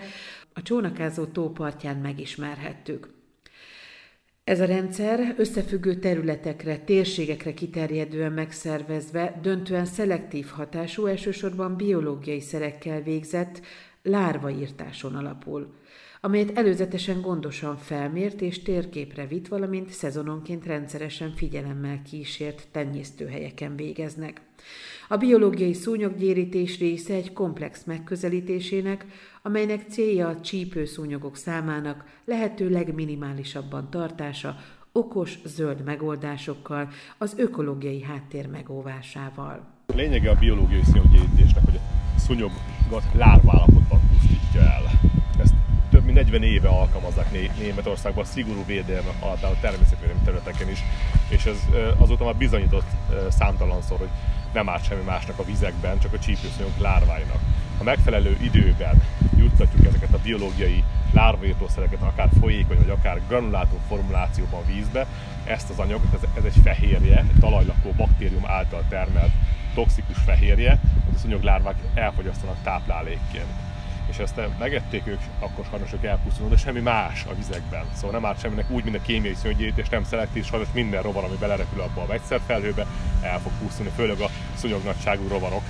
a 0.52 0.62
csónakázó 0.62 1.24
tópartján 1.24 1.96
megismerhettük. 1.96 3.08
Ez 4.44 4.60
a 4.60 4.64
rendszer 4.64 5.34
összefüggő 5.38 5.94
területekre, 5.94 6.78
térségekre 6.78 7.54
kiterjedően 7.54 8.32
megszervezve, 8.32 9.38
döntően 9.42 9.84
szelektív 9.84 10.46
hatású, 10.46 11.06
elsősorban 11.06 11.76
biológiai 11.76 12.40
szerekkel 12.40 13.02
végzett 13.02 13.60
lárvaírtáson 14.02 15.14
alapul, 15.14 15.74
amelyet 16.20 16.58
előzetesen 16.58 17.20
gondosan 17.20 17.76
felmért 17.76 18.40
és 18.40 18.62
térképre 18.62 19.26
vitt, 19.26 19.48
valamint 19.48 19.90
szezononként 19.90 20.66
rendszeresen 20.66 21.32
figyelemmel 21.34 22.02
kísért 22.02 22.66
tenyésztőhelyeken 22.72 23.76
végeznek. 23.76 24.40
A 25.08 25.16
biológiai 25.16 25.72
szúnyoggyérítés 25.72 26.78
része 26.78 27.14
egy 27.14 27.32
komplex 27.32 27.84
megközelítésének, 27.84 29.06
amelynek 29.42 29.84
célja 29.88 30.28
a 30.28 30.40
csípőszúnyogok 30.40 31.36
számának 31.36 32.04
lehető 32.24 32.68
legminimálisabban 32.68 33.90
tartása, 33.90 34.56
okos, 34.92 35.38
zöld 35.44 35.84
megoldásokkal, 35.84 36.88
az 37.18 37.34
ökológiai 37.36 38.02
háttér 38.02 38.46
megóvásával. 38.46 39.66
A 39.86 39.96
lényege 39.96 40.30
a 40.30 40.34
biológiai 40.34 40.82
szúnyoggyérítésnek, 40.84 41.64
hogy 41.64 41.80
a 42.16 42.18
szúnyogot 42.18 43.04
lárvállapotban 43.12 44.00
pusztítja 44.08 44.60
el. 44.60 44.87
Ezt 46.18 46.30
több 46.30 46.40
mint 46.40 46.52
40 46.52 46.58
éve 46.58 46.68
alkalmazzák 46.68 47.30
Németországban 47.58 48.24
szigorú 48.24 48.64
védelme 48.66 49.10
alatt 49.20 49.42
a 49.42 49.54
természetvédelmi 49.60 50.20
területeken 50.24 50.70
is, 50.70 50.78
és 51.28 51.44
ez 51.44 51.56
azóta 51.98 52.24
már 52.24 52.34
bizonyított 52.34 52.86
számtalanszor, 53.28 53.98
hogy 53.98 54.08
nem 54.52 54.68
árt 54.68 54.84
semmi 54.84 55.02
másnak 55.02 55.38
a 55.38 55.44
vizekben, 55.44 55.98
csak 55.98 56.12
a 56.12 56.18
csípőszúnyog 56.18 56.72
lárváinak. 56.78 57.40
Ha 57.78 57.84
megfelelő 57.84 58.36
időben 58.40 59.02
juttatjuk 59.36 59.86
ezeket 59.86 60.12
a 60.12 60.18
biológiai 60.22 60.84
lárvaírtószereket 61.12 62.02
akár 62.02 62.28
folyékony, 62.40 62.76
vagy 62.76 62.90
akár 62.90 63.20
granulátum 63.28 63.80
formulációban 63.88 64.66
vízbe, 64.66 65.06
ezt 65.44 65.70
az 65.70 65.78
anyagot, 65.78 66.28
ez, 66.36 66.44
egy 66.44 66.60
fehérje, 66.62 67.16
egy 67.16 67.40
talajlakó 67.40 67.90
baktérium 67.96 68.46
által 68.46 68.84
termelt 68.88 69.32
toxikus 69.74 70.18
fehérje, 70.24 70.78
amit 71.04 71.14
a 71.14 71.18
szúnyoglárvák 71.18 71.76
elfogyasztanak 71.94 72.56
táplálékként 72.62 73.67
és 74.08 74.18
ezt 74.18 74.40
megették 74.58 75.06
ők, 75.06 75.20
akkor 75.38 75.64
sajnos 75.70 75.92
ők 75.92 76.04
elpusztulnak, 76.04 76.54
de 76.54 76.60
semmi 76.60 76.80
más 76.80 77.24
a 77.24 77.34
vizekben. 77.34 77.84
Szóval 77.94 78.10
nem 78.10 78.24
árt 78.24 78.40
semminek 78.40 78.70
úgy, 78.70 78.84
mint 78.84 78.96
a 78.96 79.02
kémiai 79.02 79.36
és 79.74 79.88
nem 79.88 80.04
szelektív, 80.04 80.44
sajnos 80.44 80.68
minden 80.72 81.02
rovar, 81.02 81.24
ami 81.24 81.36
belerepül 81.40 81.80
abba 81.80 82.02
a 82.02 82.06
vegyszerfelhőbe, 82.06 82.86
el 83.20 83.40
fog 83.40 83.52
pusztulni, 83.62 83.90
főleg 83.94 84.20
a 84.20 84.30
szúnyognagyságú 84.54 85.28
rovarok 85.28 85.62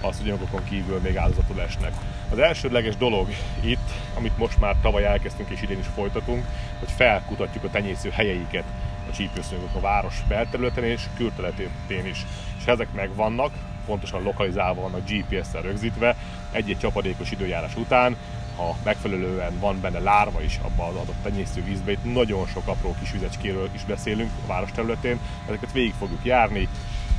a 0.00 0.12
szúnyogokon 0.12 0.64
kívül 0.64 0.98
még 0.98 1.16
áldozatul 1.16 1.60
esnek. 1.60 1.92
Az 2.30 2.38
elsődleges 2.38 2.96
dolog 2.96 3.28
itt, 3.60 3.90
amit 4.14 4.38
most 4.38 4.60
már 4.60 4.76
tavaly 4.82 5.04
elkezdtünk 5.04 5.50
és 5.50 5.62
idén 5.62 5.78
is 5.78 5.86
folytatunk, 5.94 6.44
hogy 6.78 6.90
felkutatjuk 6.90 7.64
a 7.64 7.70
tenyésző 7.70 8.10
helyeiket 8.10 8.64
a 9.10 9.12
csípőszúnyogok 9.12 9.74
a 9.74 9.80
város 9.80 10.14
belterületen 10.28 10.84
és 10.84 11.02
külterületén 11.16 12.06
is. 12.06 12.26
És 12.62 12.68
ezek 12.68 12.92
megvannak, 12.92 13.52
pontosan 13.86 14.22
lokalizálva 14.22 14.80
vannak 14.80 15.08
GPS-szel 15.08 15.62
rögzítve, 15.62 16.16
egy-egy 16.50 16.78
csapadékos 16.78 17.30
időjárás 17.30 17.76
után, 17.76 18.16
ha 18.56 18.76
megfelelően 18.84 19.58
van 19.58 19.80
benne 19.80 19.98
lárva 19.98 20.42
is 20.42 20.60
abban 20.62 20.88
az 20.88 20.94
adott 20.94 21.22
tenyésztő 21.22 21.64
vízbe, 21.64 21.90
itt 21.90 22.12
nagyon 22.12 22.46
sok 22.46 22.66
apró 22.66 22.94
kis 23.00 23.10
vizecskéről 23.10 23.68
is 23.72 23.84
beszélünk 23.84 24.30
a 24.44 24.46
város 24.46 24.70
területén, 24.72 25.18
ezeket 25.46 25.72
végig 25.72 25.94
fogjuk 25.98 26.24
járni, 26.24 26.68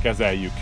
kezeljük, 0.02 0.52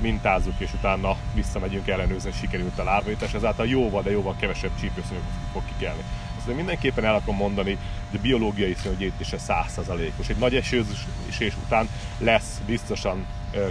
mintázzuk, 0.00 0.54
és 0.58 0.72
utána 0.72 1.16
visszamegyünk 1.34 1.88
ellenőrizni, 1.88 2.30
hogy 2.30 2.38
sikerült 2.38 2.78
a 2.78 2.84
lárvaítás, 2.84 3.34
ezáltal 3.34 3.66
jóval, 3.66 4.02
de 4.02 4.10
jóval 4.10 4.36
kevesebb 4.40 4.70
csípőszúnyog 4.80 5.22
fog 5.52 5.62
kikelni. 5.68 6.02
Azt 6.38 6.56
mindenképpen 6.56 7.04
el 7.04 7.14
akarom 7.14 7.36
mondani, 7.36 7.78
hogy 8.10 8.18
a 8.18 8.22
biológiai 8.22 8.74
szőnyeggyérítése 8.74 9.36
100%-os. 9.48 10.28
Egy 10.28 10.36
nagy 10.36 10.56
esőzés 10.56 11.56
után 11.64 11.88
lesz 12.18 12.60
biztosan 12.66 13.26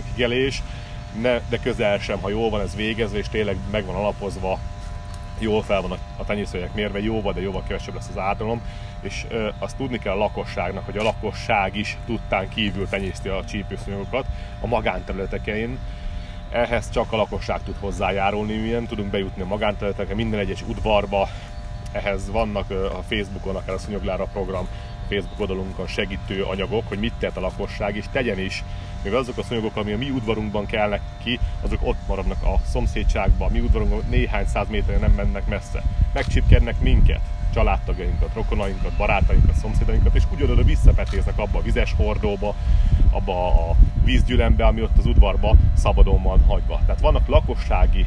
kikelés, 0.06 0.64
ne, 1.22 1.40
de 1.50 1.58
közel 1.58 2.00
sem, 2.00 2.20
ha 2.22 2.30
jól 2.30 2.50
van 2.50 2.62
ez 2.62 2.76
végezve, 2.76 3.18
és 3.18 3.30
tényleg 3.30 3.58
meg 3.72 3.86
van 3.86 3.96
alapozva, 3.96 4.60
jól 5.40 5.64
fel 5.64 5.82
van 5.82 5.98
a 6.18 6.26
tenyészőjek 6.26 6.74
mérve, 6.74 7.00
jóval, 7.00 7.34
de 7.34 7.42
jóval 7.42 7.64
kevesebb 7.68 7.94
lesz 7.94 8.10
az 8.10 8.18
ártalom, 8.18 8.62
és 9.02 9.26
ö, 9.30 9.50
azt 9.60 9.78
tudni 9.78 10.00
kell 10.00 10.14
a 10.14 10.18
lakosságnak, 10.18 10.86
hogy 10.86 10.98
a 10.98 11.04
lakosság 11.04 11.76
is 11.76 11.98
tudtán 12.06 12.50
kívül 12.50 12.90
tenyészti 12.90 13.30
a 13.30 13.46
csípőszúnyogokat 13.46 14.26
a 14.60 14.68
magánterületekein, 14.68 15.80
ehhez 16.52 16.90
csak 16.90 17.12
a 17.12 17.16
lakosság 17.16 17.64
tud 17.64 17.76
hozzájárulni, 17.80 18.56
mi 18.56 18.70
nem 18.70 18.88
tudunk 18.88 19.12
bejutni 19.12 19.42
a 19.42 19.46
magánterületekre, 19.46 20.16
minden 20.16 20.40
egyes 20.40 20.62
udvarba, 20.68 21.30
ehhez 21.92 22.32
vannak 22.32 22.70
a 22.70 23.02
Facebookon, 23.08 23.56
akár 23.56 23.76
a 23.76 23.78
Szúnyoglára 23.78 24.26
program, 24.26 24.68
Facebook 25.10 25.40
oldalunkon 25.40 25.88
segítő 25.88 26.44
anyagok, 26.44 26.88
hogy 26.88 27.00
mit 27.00 27.14
tehet 27.20 27.38
a 27.38 27.42
lakosság, 27.42 27.96
és 27.96 28.06
tegyen 28.12 28.40
is, 28.40 28.64
mivel 29.04 29.20
azok 29.20 29.38
a 29.38 29.44
szúnyogok, 29.44 29.76
ami 29.76 29.92
a 29.92 29.98
mi 29.98 30.10
udvarunkban 30.10 30.66
kelnek 30.66 31.02
ki, 31.24 31.40
azok 31.62 31.80
ott 31.82 32.08
maradnak 32.08 32.44
a 32.44 32.60
szomszédságban, 32.66 33.50
a 33.50 33.52
mi 33.52 33.60
udvarunkban 33.60 34.04
néhány 34.10 34.46
száz 34.46 34.68
méterre 34.70 34.98
nem 34.98 35.12
mennek 35.12 35.48
messze. 35.48 35.84
Megcsipkednek 36.14 36.80
minket, 36.80 37.22
családtagjainkat, 37.54 38.34
rokonainkat, 38.34 38.92
barátainkat, 38.92 39.56
szomszédainkat, 39.56 40.16
és 40.16 40.24
ugyanoda 40.34 40.64
visszapetéznek 40.64 41.38
abba 41.38 41.58
a 41.58 41.62
vizes 41.62 41.94
hordóba, 41.94 42.56
abba 43.12 43.48
a 43.70 43.76
vízgyülembe, 44.04 44.66
ami 44.66 44.82
ott 44.82 44.98
az 44.98 45.06
udvarba 45.06 45.56
szabadon 45.74 46.22
van 46.24 46.44
hagyva. 46.48 46.80
Tehát 46.86 47.02
vannak 47.02 47.28
lakossági 47.28 48.06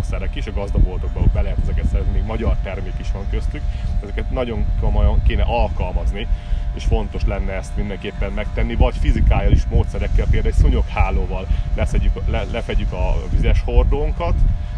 szerek 0.00 0.34
is, 0.34 0.46
a 0.46 0.52
gazdaboltokban 0.52 1.30
be 1.32 1.42
lehet 1.42 1.58
ezeket 1.62 1.86
szerezni, 1.86 2.12
még 2.12 2.24
magyar 2.24 2.56
termék 2.62 2.94
is 3.00 3.10
van 3.12 3.26
köztük, 3.30 3.62
ezeket 4.02 4.30
nagyon 4.30 4.64
komolyan 4.80 5.22
kéne 5.22 5.42
alkalmazni, 5.42 6.26
és 6.74 6.84
fontos 6.84 7.24
lenne 7.24 7.52
ezt 7.52 7.76
mindenképpen 7.76 8.32
megtenni, 8.32 8.74
vagy 8.74 8.96
fizikális 9.00 9.64
módszerekkel, 9.70 10.26
például 10.30 10.52
egy 10.54 10.60
szúnyoghálóval 10.60 11.46
leszedjük, 11.74 12.12
le, 12.30 12.44
lefedjük 12.44 12.92
a 12.92 13.16
vizes 13.30 13.62
hordónkat, 13.64 14.34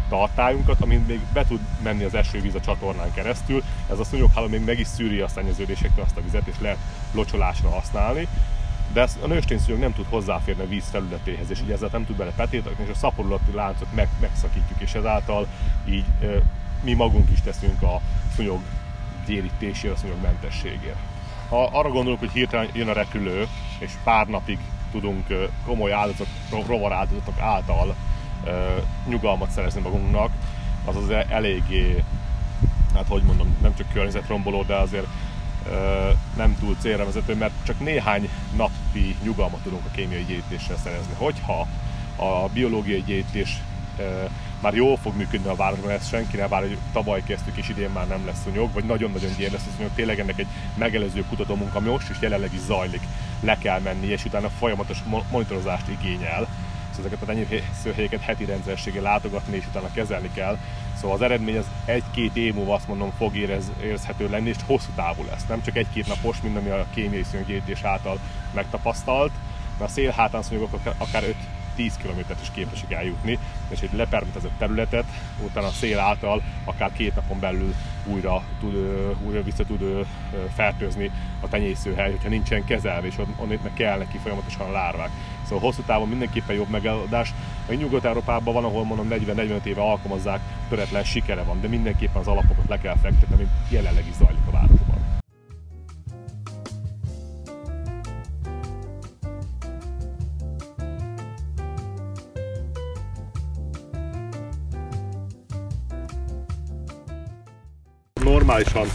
tartályunkat, 0.09 0.81
amin 0.81 1.03
még 1.07 1.19
be 1.33 1.45
tud 1.45 1.59
menni 1.83 2.03
az 2.03 2.13
esővíz 2.13 2.55
a 2.55 2.59
csatornán 2.59 3.13
keresztül. 3.13 3.63
Ez 3.91 3.99
a 3.99 4.03
szúnyogháló 4.03 4.47
még 4.47 4.63
meg 4.65 4.79
is 4.79 4.87
szűri 4.87 5.19
a 5.19 5.27
szennyeződésektől 5.27 6.03
azt 6.03 6.17
a 6.17 6.21
vizet, 6.21 6.47
és 6.47 6.55
lehet 6.59 6.77
locsolásra 7.13 7.69
használni 7.69 8.27
de 8.93 9.07
a 9.21 9.27
nőstényszúnyog 9.27 9.79
nem 9.79 9.93
tud 9.93 10.05
hozzáférni 10.09 10.61
a 10.61 10.67
víz 10.67 10.89
felületéhez, 10.89 11.49
és 11.49 11.61
így 11.61 11.71
ezzel 11.71 11.89
nem 11.91 12.05
tud 12.05 12.15
bele 12.15 12.31
petétakni, 12.31 12.83
és 12.83 12.89
a 12.89 12.95
szaporulati 12.95 13.51
láncot 13.53 13.93
meg, 13.93 14.07
megszakítjuk, 14.19 14.81
és 14.81 14.93
ezáltal 14.93 15.47
így 15.85 16.05
mi 16.83 16.93
magunk 16.93 17.29
is 17.31 17.41
teszünk 17.41 17.81
a 17.81 18.01
szúnyog 18.35 18.59
gyérítésére, 19.25 19.93
a 19.93 19.97
szúnyog 19.97 20.21
mentességért. 20.21 21.10
Ha 21.51 21.69
arra 21.71 21.89
gondolunk, 21.89 22.19
hogy 22.19 22.31
hirtelen 22.31 22.69
jön 22.73 22.87
a 22.87 22.93
repülő, 22.93 23.47
és 23.79 23.91
pár 24.03 24.27
napig 24.27 24.57
tudunk 24.91 25.25
komoly 25.65 25.93
áldozatok, 25.93 26.67
rovar 26.67 26.91
áldozatok 26.91 27.39
által 27.39 27.95
nyugalmat 29.07 29.49
szerezni 29.49 29.81
magunknak, 29.81 30.31
az 30.85 30.95
az 30.95 31.09
eléggé, 31.29 32.03
hát 32.93 33.07
hogy 33.07 33.23
mondom, 33.23 33.55
nem 33.61 33.75
csak 33.75 33.89
környezetromboló, 33.93 34.63
de 34.63 34.75
azért 34.75 35.07
nem 36.35 36.57
túl 36.59 36.75
célra 36.79 37.05
vezető, 37.05 37.35
mert 37.35 37.53
csak 37.63 37.79
néhány 37.79 38.29
napi 38.55 39.15
nyugalmat 39.23 39.59
tudunk 39.63 39.85
a 39.85 39.91
kémiai 39.95 40.23
gyérítéssel 40.23 40.77
szerezni. 40.77 41.13
Hogyha 41.17 41.67
a 42.15 42.49
biológiai 42.53 43.03
gyérítés 43.05 43.61
már 44.61 44.73
jól 44.73 44.97
fog 44.97 45.15
működni 45.15 45.49
a 45.49 45.55
városban, 45.55 45.91
ezt 45.91 46.09
senki 46.09 46.37
nem 46.37 46.49
vár, 46.49 46.61
hogy 46.61 46.77
tavaly 46.91 47.23
kezdtük 47.23 47.57
és 47.57 47.69
idén 47.69 47.89
már 47.89 48.07
nem 48.07 48.25
lesz 48.25 48.41
szúnyog, 48.43 48.73
vagy 48.73 48.83
nagyon-nagyon 48.83 49.31
gyér 49.37 49.51
lesz 49.51 49.67
szúnyog. 49.75 49.91
Tényleg 49.95 50.19
ennek 50.19 50.39
egy 50.39 50.47
megelőző 50.75 51.25
kutatómunka, 51.29 51.77
ami 51.77 51.89
most 51.89 52.09
is 52.09 52.17
jelenleg 52.19 52.53
is 52.53 52.59
zajlik, 52.59 53.01
le 53.39 53.57
kell 53.57 53.79
menni, 53.79 54.07
és 54.07 54.25
utána 54.25 54.49
folyamatos 54.49 54.97
monitorozást 55.31 55.87
igényel 55.87 56.47
ezeket 56.99 57.21
a 57.21 57.25
tenyészőhelyeket 57.25 58.21
heti 58.21 58.45
rendszerséggel 58.45 59.01
látogatni, 59.01 59.55
és 59.55 59.65
utána 59.69 59.91
kezelni 59.93 60.29
kell. 60.33 60.57
Szóval 60.95 61.15
az 61.15 61.21
eredmény 61.21 61.57
az 61.57 61.65
egy-két 61.85 62.35
év 62.35 62.53
múlva 62.53 62.73
azt 62.73 62.87
mondom 62.87 63.11
fog 63.17 63.35
érez, 63.35 63.71
érezhető 63.83 64.29
lenni, 64.29 64.49
és 64.49 64.55
hosszú 64.65 64.89
távú 64.95 65.23
lesz. 65.29 65.45
Nem 65.47 65.61
csak 65.61 65.75
egy-két 65.75 66.07
napos, 66.07 66.41
mint 66.41 66.57
ami 66.57 66.69
a 66.69 66.85
kémiai 66.93 67.23
szőnyeggyérítés 67.23 67.83
által 67.83 68.19
megtapasztalt, 68.53 69.31
mert 69.77 69.89
a 69.89 69.93
szélhátán 69.93 70.43
szúnyogok 70.43 70.79
akár 70.97 71.23
5 71.23 71.35
10 71.81 71.97
km-t 71.97 72.41
is 72.41 72.51
képesek 72.53 72.91
eljutni, 72.91 73.37
és 73.69 73.81
egy 73.81 73.93
lepermetezett 73.93 74.57
területet 74.57 75.05
utána 75.43 75.67
a 75.67 75.71
szél 75.71 75.99
által 75.99 76.41
akár 76.63 76.91
két 76.93 77.15
napon 77.15 77.39
belül 77.39 77.73
újra, 78.05 78.43
tud, 78.59 78.73
újra 79.25 79.43
vissza 79.43 79.63
tud 79.65 80.05
fertőzni 80.55 81.11
a 81.39 81.47
tenyészőhely, 81.47 82.11
hogyha 82.11 82.29
nincsen 82.29 82.65
kezelve, 82.65 83.07
és 83.07 83.15
onnét 83.35 83.63
meg 83.63 83.73
kell 83.73 83.97
neki 83.97 84.17
folyamatosan 84.17 84.67
a 84.67 84.71
lárvák. 84.71 85.09
Szóval 85.43 85.59
hosszú 85.59 85.81
távon 85.81 86.07
mindenképpen 86.07 86.55
jobb 86.55 86.69
megoldás. 86.69 87.33
Még 87.67 87.79
Nyugat-Európában 87.79 88.53
van, 88.53 88.63
ahol 88.63 88.83
mondom 88.83 89.07
40-45 89.09 89.63
éve 89.63 89.81
alkalmazzák, 89.81 90.39
töretlen 90.69 91.03
sikere 91.03 91.43
van, 91.43 91.61
de 91.61 91.67
mindenképpen 91.67 92.21
az 92.21 92.27
alapokat 92.27 92.67
le 92.67 92.77
kell 92.77 92.95
fektetni, 93.01 93.35
mint 93.35 93.49
jelenleg 93.69 94.07
is 94.07 94.15
zajlik 94.15 94.47
a 94.47 94.51
városban. 94.51 94.80
Normálisan 108.51 108.87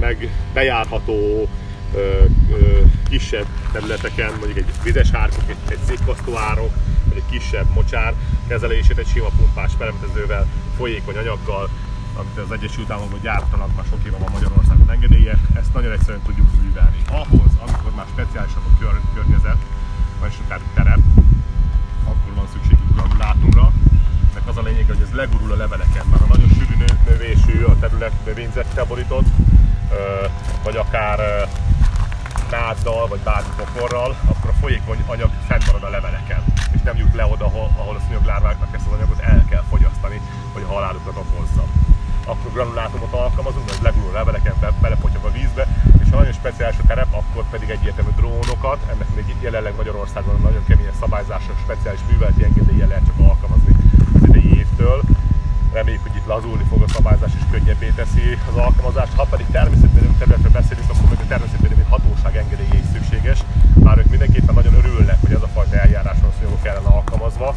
meg 0.00 0.30
bejárható 0.52 1.48
kisebb 3.08 3.46
területeken, 3.72 4.30
mondjuk 4.38 4.56
egy 4.56 4.72
vizes 4.82 5.12
árkok, 5.12 5.42
egy, 5.46 5.56
egy 5.68 5.78
székkasztó 5.86 6.36
árok, 6.36 6.72
vagy 7.08 7.16
egy 7.16 7.38
kisebb 7.38 7.66
mocsár 7.74 8.14
kezelését 8.46 8.98
egy 8.98 9.06
sima 9.06 9.28
pumpás 9.36 9.72
permetezővel, 9.78 10.46
folyékony 10.76 11.16
anyaggal, 11.16 11.68
amit 12.14 12.38
az 12.38 12.52
Egyesült 12.52 12.90
Államokban 12.90 13.20
gyártanak, 13.22 13.76
már 13.76 13.84
sok 13.90 14.04
éve 14.06 14.16
van 14.16 14.30
Magyarországon 14.32 14.90
engedélye, 14.90 15.40
ezt 15.54 15.74
nagyon 15.74 15.92
egyszerűen 15.92 16.22
tudjuk 16.22 16.46
művelni. 16.62 16.96
Ahhoz, 17.10 17.52
amikor 17.66 17.92
már 17.96 18.06
speciálisabb 18.12 18.66
a 18.66 18.78
kör, 18.78 19.00
környezet, 19.14 19.60
vagy 20.20 20.32
akár 20.44 20.60
terep, 20.74 21.00
akkor 22.04 22.34
van 22.34 22.48
szükségünk 22.52 22.94
granulátumra. 22.94 23.72
Ennek 24.30 24.48
az 24.48 24.56
a 24.56 24.62
lényeg, 24.62 24.86
hogy 24.86 25.02
ez 25.02 25.14
legurul 25.14 25.52
a 25.52 25.56
leveleken, 25.56 26.06
mert 26.10 26.22
a 26.22 26.26
nagyon 26.26 26.48
sűrű 26.48 26.74
növésű, 27.08 27.62
a 27.62 27.78
terület 27.78 28.13
növényzettel 28.24 28.84
borított, 28.84 29.26
vagy 30.62 30.76
akár 30.76 31.48
náddal, 32.50 33.08
vagy 33.08 33.20
bármi 33.20 33.48
pokorral, 33.56 34.16
akkor 34.24 34.50
a 34.50 34.58
folyékony 34.60 35.02
anyag 35.06 35.30
fennmarad 35.46 35.82
a 35.82 35.88
leveleken, 35.88 36.42
és 36.74 36.80
nem 36.80 36.96
jut 36.96 37.14
le 37.14 37.26
oda, 37.26 37.44
ahol, 37.44 37.70
ahol 37.76 37.96
a 37.96 38.00
szúnyoglárváknak 38.06 38.74
ezt 38.74 38.86
az 38.86 38.92
anyagot 38.92 39.20
el 39.20 39.44
kell 39.50 39.64
fogyasztani, 39.68 40.20
hogy 40.52 40.62
a 40.62 40.72
halálukat 40.72 41.16
okozza. 41.16 41.64
Akkor 42.26 42.52
granulátumot 42.52 43.12
alkalmazunk, 43.12 43.70
hogy 43.70 43.82
leguló 43.82 44.10
leveleken 44.12 44.54
be, 44.60 44.72
belepotyog 44.80 45.24
a 45.24 45.30
vízbe, 45.30 45.66
és 46.02 46.10
ha 46.10 46.16
nagyon 46.16 46.32
speciális 46.32 46.78
a 46.78 46.86
terep, 46.86 47.14
akkor 47.14 47.44
pedig 47.50 47.68
egyértelmű 47.68 48.10
drónokat, 48.16 48.78
ennek 48.92 49.14
még 49.14 49.36
jelenleg 49.40 49.74
Magyarországon 49.76 50.40
nagyon 50.40 50.64
kemény 50.64 50.90
szabályzásos, 51.00 51.56
speciális 51.62 52.00
műveleti 52.10 52.44
engedélye 52.44 52.86
lehet 52.86 53.04
csak 53.06 53.28
alkalmazni 53.28 53.76
az 54.14 54.28
idei 54.28 54.58
évtől. 54.58 55.02
Reméljük, 55.74 56.02
hogy 56.02 56.16
itt 56.16 56.26
lazulni 56.26 56.64
fog 56.68 56.82
a 56.82 56.88
szabályzás 56.88 57.30
és 57.38 57.44
könnyebbé 57.50 57.88
teszi 57.96 58.38
az 58.50 58.56
alkalmazást. 58.56 59.14
Ha 59.16 59.24
pedig 59.24 59.46
természetvédelmi 59.50 60.16
területről 60.18 60.50
beszélünk, 60.60 60.90
akkor 60.90 61.08
meg 61.08 61.20
a 61.20 61.26
természetvédelmi 61.28 61.84
hatóság 61.88 62.36
engedélye 62.36 62.74
is 62.82 62.88
szükséges. 62.92 63.38
Bár 63.74 63.98
ők 63.98 64.10
mindenképpen 64.14 64.54
nagyon 64.54 64.74
örülnek, 64.74 65.18
hogy 65.20 65.32
ez 65.32 65.42
a 65.42 65.54
fajta 65.54 65.76
eljárás 65.76 66.16
a 66.22 66.66
ellen 66.66 66.84
alkalmazva, 66.84 67.54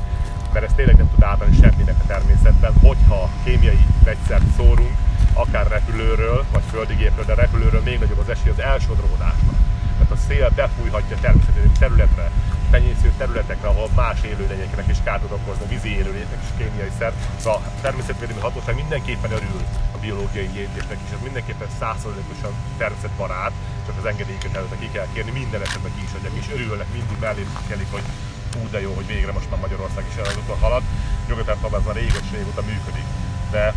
mert 0.54 0.66
ez 0.66 0.74
tényleg 0.76 0.96
nem 0.96 1.10
tud 1.14 1.24
átadni 1.24 1.56
semminek 1.62 1.96
a 2.04 2.08
természetben, 2.08 2.74
hogyha 2.82 3.30
kémiai 3.44 3.86
vegyszert 4.04 4.48
szórunk, 4.56 4.96
akár 5.34 5.68
repülőről, 5.68 6.46
vagy 6.52 6.64
földi 6.72 6.96
gépről, 6.96 7.26
de 7.26 7.34
repülőről 7.34 7.82
még 7.82 8.00
nagyobb 8.00 8.20
az 8.20 8.30
esély 8.30 8.52
az 8.52 8.60
elsodródásnak. 8.60 9.58
Tehát 9.98 10.12
a 10.12 10.24
szél 10.28 10.52
befújhatja 10.56 11.18
természetesen 11.22 11.72
területre, 11.80 12.32
tenyésző 12.72 13.14
területekre, 13.18 13.68
ahol 13.68 13.90
más 13.96 14.20
élőlényeknek 14.24 14.88
is 14.88 14.98
kárt 15.04 15.22
tud 15.22 15.32
okozni, 15.32 15.66
vízi 15.68 15.90
élőlényeknek 16.00 16.42
is 16.44 16.52
kémiai 16.58 16.92
szer. 17.00 17.14
A 17.46 17.58
természetvédelmi 17.82 18.42
hatóság 18.42 18.76
mindenképpen 18.76 19.32
örül 19.32 19.62
a 19.96 19.98
biológiai 19.98 20.50
gyéntésnek 20.54 21.00
is, 21.06 21.12
ez 21.14 21.24
mindenképpen 21.24 21.68
százszerzalékosan 21.80 22.54
természetbarát, 22.78 23.54
csak 23.86 23.98
az 23.98 24.06
engedélyeket 24.06 24.56
előtte 24.56 24.78
ki 24.80 24.90
kell 24.92 25.08
kérni, 25.14 25.32
minden 25.32 25.62
esetben 25.62 25.92
ki 25.96 26.04
is 26.04 26.14
adják, 26.18 26.34
és 26.42 26.48
örülnek, 26.54 26.88
mindig 26.92 27.18
mellé 27.20 27.46
kelik, 27.68 27.92
hogy 27.92 28.06
hú 28.54 28.70
de 28.70 28.82
jó, 28.82 28.94
hogy 28.94 29.08
végre 29.08 29.32
most 29.32 29.50
már 29.50 29.60
Magyarország 29.60 30.06
is 30.10 30.16
el 30.16 30.26
az 30.26 30.38
úton 30.38 30.60
halad. 30.60 30.84
Nyugaton 31.28 31.76
ez 31.76 31.86
már 31.86 31.96
régos 31.96 32.32
régóta 32.32 32.62
működik. 32.62 33.08
De 33.52 33.74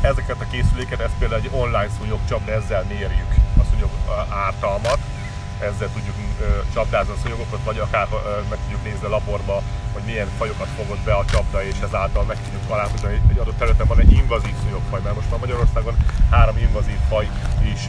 ezeket 0.00 0.40
a 0.40 0.46
készüléket, 0.50 1.00
ez 1.00 1.10
például 1.18 1.40
egy 1.40 1.50
online 1.52 1.88
szúnyogcsapda, 1.98 2.52
ezzel 2.52 2.84
mérjük 2.88 3.32
a 3.60 3.62
szúnyog 3.70 3.90
ártalmat, 4.28 4.98
ezzel 5.60 5.88
tudjuk 5.94 6.16
csapdázni 6.74 7.12
a 7.12 7.20
szúnyogokat, 7.22 7.60
vagy 7.64 7.78
akár 7.78 8.06
meg 8.50 8.58
tudjuk 8.62 8.84
nézni 8.84 9.06
a 9.06 9.08
laborba, 9.08 9.62
hogy 9.92 10.02
milyen 10.04 10.28
fajokat 10.38 10.68
fogott 10.76 11.04
be 11.04 11.14
a 11.14 11.24
csapda, 11.24 11.64
és 11.64 11.74
ezáltal 11.84 12.24
meg 12.24 12.36
tudjuk 12.44 12.66
találni, 12.68 12.92
hogy 13.00 13.20
egy 13.30 13.38
adott 13.38 13.58
területen 13.58 13.86
van 13.86 14.00
egy 14.00 14.12
invazív 14.12 14.54
szúnyogfaj, 14.62 15.00
mert 15.02 15.14
most 15.14 15.30
már 15.30 15.40
Magyarországon 15.40 15.96
három 16.30 16.56
invazív 16.56 16.98
faj 17.08 17.28
is 17.74 17.86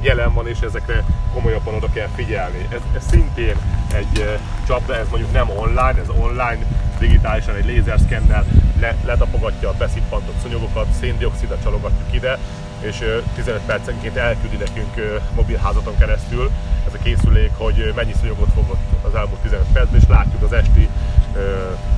jelen 0.00 0.32
van, 0.32 0.48
és 0.48 0.60
ezekre 0.60 1.04
komolyabban 1.32 1.74
oda 1.74 1.88
kell 1.92 2.08
figyelni. 2.14 2.66
Ez, 2.70 2.80
ez 2.94 3.04
szintén 3.10 3.56
egy 3.92 4.38
csapda, 4.66 4.96
ez 4.96 5.08
mondjuk 5.08 5.32
nem 5.32 5.50
online, 5.50 6.00
ez 6.00 6.08
online 6.08 6.58
digitálisan 6.98 7.54
egy 7.54 7.64
lézerszkennel 7.64 8.44
le, 8.80 8.96
letapogatja 9.04 9.68
a 9.68 9.74
beszippantott 9.78 10.40
szúnyogokat, 10.42 10.86
széndiokszidat 11.00 11.62
csalogatjuk 11.62 12.14
ide, 12.14 12.38
és 12.80 13.04
15 13.34 13.60
percenként 13.66 14.16
elküldi 14.16 14.56
nekünk 14.56 15.22
mobilházaton 15.34 15.98
keresztül 15.98 16.50
ez 16.86 16.94
a 16.94 17.02
készülék, 17.02 17.50
hogy 17.56 17.92
mennyi 17.94 18.14
szúnyogot 18.20 18.48
fogott 18.54 18.80
az 19.02 19.14
elmúlt 19.14 19.40
15 19.40 19.66
percben, 19.72 20.00
és 20.00 20.06
látjuk 20.08 20.42
az 20.42 20.52
esti 20.52 20.88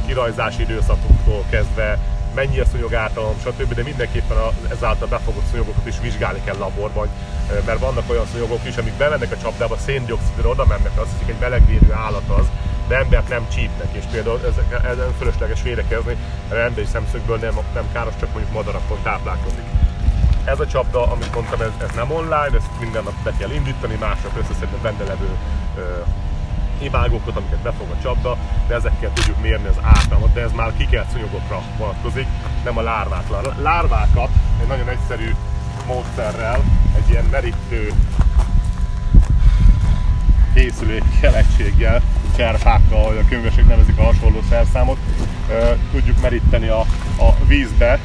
kirajzási 0.06 0.62
időszakunktól 0.62 1.44
kezdve, 1.50 1.98
mennyi 2.34 2.58
a 2.58 2.64
szúnyog 2.64 2.94
ártalom, 2.94 3.34
stb. 3.40 3.74
De 3.74 3.82
mindenképpen 3.82 4.36
ezáltal 4.70 5.08
befogott 5.08 5.46
szúnyogokat 5.50 5.86
is 5.86 6.00
vizsgálni 6.00 6.40
kell 6.44 6.56
laborban, 6.56 7.08
mert 7.66 7.78
vannak 7.78 8.10
olyan 8.10 8.26
szúnyogok 8.32 8.66
is, 8.66 8.76
amik 8.76 8.92
bemennek 8.92 9.32
a 9.32 9.38
csapdába, 9.42 9.76
széndiokszidra 9.76 10.48
oda 10.48 10.66
mennek, 10.66 10.92
azt 10.94 11.10
hiszik 11.12 11.34
egy 11.34 11.40
melegvérű 11.40 11.90
állat 11.92 12.28
az, 12.28 12.46
de 12.88 12.96
embert 12.96 13.28
nem 13.28 13.48
csípnek, 13.48 13.88
és 13.92 14.04
például 14.10 14.40
ezek, 14.46 14.84
ezen 14.84 15.12
fölösleges 15.18 15.62
védekezni, 15.62 16.16
mert 16.48 16.62
emberi 16.62 16.86
szemszögből 16.86 17.36
nem, 17.36 17.58
nem 17.74 17.92
káros, 17.92 18.14
csak 18.20 18.32
mondjuk 18.32 18.54
madarakon 18.54 18.98
táplálkozik. 19.02 19.79
Ez 20.44 20.60
a 20.60 20.66
csapda, 20.66 21.12
amit 21.12 21.34
mondtam, 21.34 21.60
ez, 21.60 21.72
ez 21.82 21.94
nem 21.94 22.10
online, 22.10 22.56
ezt 22.56 22.80
minden 22.80 23.02
nap 23.02 23.14
be 23.24 23.32
kell 23.38 23.50
indítani, 23.50 23.94
másnap 23.94 24.36
összeszedni 24.38 24.78
benne 24.82 25.04
levő 25.04 25.36
ö, 25.76 25.80
imágokat, 26.82 27.36
amiket 27.36 27.58
befog 27.58 27.90
a 27.90 28.02
csapda, 28.02 28.36
de 28.66 28.74
ezekkel 28.74 29.12
tudjuk 29.12 29.40
mérni 29.42 29.68
az 29.68 29.78
ártalmat, 29.82 30.32
de 30.32 30.40
ez 30.40 30.52
már 30.52 30.72
kikelt 30.76 31.10
szúnyogokra 31.10 31.62
vonatkozik, 31.78 32.26
nem 32.64 32.78
a 32.78 32.82
lárvákra. 32.82 33.54
Lárvákat 33.62 34.30
egy 34.60 34.66
nagyon 34.66 34.88
egyszerű 34.88 35.34
módszerrel, 35.86 36.60
egy 36.96 37.10
ilyen 37.10 37.24
merítő 37.30 37.92
készülék 40.54 41.04
keletséggel, 41.20 42.02
cserfákkal, 42.36 43.04
vagy 43.04 43.16
a 43.16 43.28
könyvesek 43.28 43.66
nevezik 43.66 43.98
a 43.98 44.02
hasonló 44.02 44.40
szerszámot, 44.48 44.98
tudjuk 45.90 46.20
meríteni 46.20 46.68
a, 46.68 46.80
a 47.18 47.44
vízbe 47.46 47.98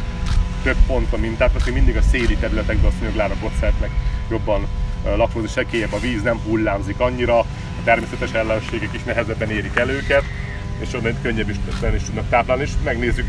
több 0.65 0.85
ponton 0.87 1.19
mintát, 1.19 1.53
mert 1.53 1.71
mindig 1.71 1.97
a 1.97 2.01
széli 2.01 2.35
területekben 2.35 2.91
a 2.91 2.93
szőnyeglárak 2.99 3.43
ott 3.43 3.59
szeretnek 3.59 3.89
jobban 4.29 4.67
lakozni, 5.15 5.47
sekélyebb 5.47 5.93
a 5.93 5.99
víz, 5.99 6.21
nem 6.21 6.37
hullámzik 6.37 6.99
annyira, 6.99 7.39
a 7.39 7.45
természetes 7.83 8.31
ellenségek 8.31 8.93
is 8.93 9.03
nehezebben 9.03 9.49
érik 9.49 9.75
el 9.75 9.89
őket, 9.89 10.23
és 10.79 10.93
onnan 10.93 11.17
könnyebb 11.21 11.49
is, 11.49 11.55
is 11.95 12.03
tudnak 12.03 12.29
táplálni, 12.29 12.63
és 12.63 12.71
megnézzük 12.83 13.25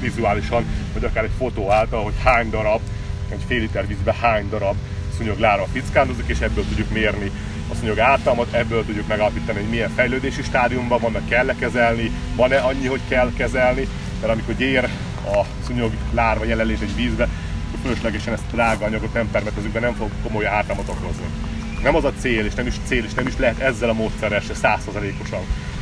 vizuálisan, 0.00 0.64
vagy 0.92 1.04
akár 1.04 1.24
egy 1.24 1.30
fotó 1.38 1.70
által, 1.70 2.02
hogy 2.02 2.14
hány 2.24 2.50
darab, 2.50 2.80
egy 3.28 3.42
fél 3.46 3.60
liter 3.60 3.86
vízbe 3.86 4.14
hány 4.20 4.48
darab 4.48 4.76
szúnyoglára 5.16 5.66
fickándozik, 5.72 6.28
és 6.28 6.40
ebből 6.40 6.64
tudjuk 6.68 6.90
mérni 6.90 7.30
a 7.70 7.74
szúnyog 7.74 7.98
ártalmat, 7.98 8.52
ebből 8.52 8.84
tudjuk 8.84 9.08
megállapítani, 9.08 9.58
hogy 9.58 9.68
milyen 9.68 9.90
fejlődési 9.90 10.42
stádiumban 10.42 11.00
vannak, 11.00 11.28
kell 11.28 11.48
-e 11.48 11.54
kezelni, 11.54 12.10
van-e 12.34 12.58
annyi, 12.58 12.86
hogy 12.86 13.00
kell 13.08 13.32
kezelni, 13.36 13.88
mert 14.20 14.32
amikor 14.32 14.54
gyér 14.54 14.84
a 15.24 15.44
szúnyog 15.66 15.92
lárva 16.12 16.44
jelenlét 16.44 16.80
egy 16.80 16.94
vízbe, 16.94 17.28
akkor 17.68 17.78
fölöslegesen 17.82 18.32
ezt 18.32 18.42
a 18.50 18.54
drága 18.54 18.84
anyagot 18.84 19.12
nem 19.12 19.30
permetezünk 19.30 19.80
nem 19.80 19.94
fog 19.94 20.10
komoly 20.22 20.46
ártalmat 20.46 20.88
okozni. 20.88 21.26
Nem 21.82 21.94
az 21.94 22.04
a 22.04 22.12
cél, 22.18 22.44
és 22.44 22.54
nem 22.54 22.66
is 22.66 22.74
cél, 22.84 23.04
és 23.04 23.14
nem 23.14 23.26
is 23.26 23.36
lehet 23.36 23.58
ezzel 23.58 23.88
a 23.88 23.92
módszerrel 23.92 24.40
se 24.40 24.54
százszerzalékosan 24.54 25.40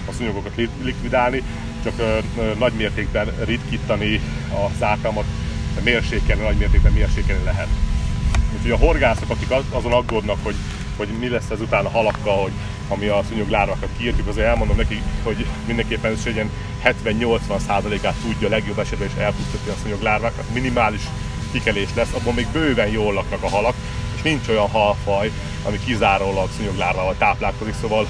a 0.09 0.13
szúnyogokat 0.13 0.53
likvidálni, 0.83 1.43
csak 1.85 1.93
ö, 1.99 2.19
ö, 2.39 2.53
nagy 2.59 2.73
mértékben 2.73 3.31
ritkítani 3.45 4.21
az 4.51 4.83
ártalmat, 4.83 5.25
mérsékelni, 5.83 6.43
nagy 6.43 6.57
mértékben 6.57 6.93
mérsékelni 6.93 7.45
lehet. 7.45 7.69
Úgyhogy 8.57 8.71
a 8.71 8.77
horgászok, 8.77 9.31
akik 9.31 9.51
azon 9.71 9.93
aggódnak, 9.93 10.39
hogy, 10.43 10.55
hogy 10.97 11.09
mi 11.21 11.29
lesz 11.29 11.51
ez 11.51 11.61
utána 11.61 11.89
halakkal, 11.89 12.43
hogy 12.43 12.53
ami 12.89 13.07
a 13.07 13.23
szúnyog 13.29 13.49
lárvákat 13.49 13.89
kiírtjuk, 13.99 14.29
azért 14.29 14.47
elmondom 14.47 14.77
neki, 14.77 15.03
hogy 15.23 15.47
mindenképpen 15.67 16.13
ez 16.13 16.23
egy 16.27 16.35
ilyen 16.35 16.51
70-80%-át 16.87 18.15
tudja 18.23 18.49
legjobb 18.49 18.79
esetben 18.79 19.09
is 19.09 19.15
elpusztítani 19.15 19.71
a 19.71 19.81
szúnyog 19.83 20.03
lárvákat. 20.03 20.45
Minimális 20.53 21.03
kikelés 21.53 21.89
lesz, 21.95 22.13
abban 22.13 22.35
még 22.35 22.47
bőven 22.53 22.89
jól 22.89 23.15
laknak 23.15 23.43
a 23.43 23.49
halak, 23.49 23.75
és 24.17 24.23
nincs 24.23 24.49
olyan 24.49 24.69
halfaj, 24.69 25.31
ami 25.63 25.79
kizárólag 25.85 26.49
szúnyoglárvával 26.57 27.15
táplálkozik, 27.19 27.75
szóval 27.81 28.07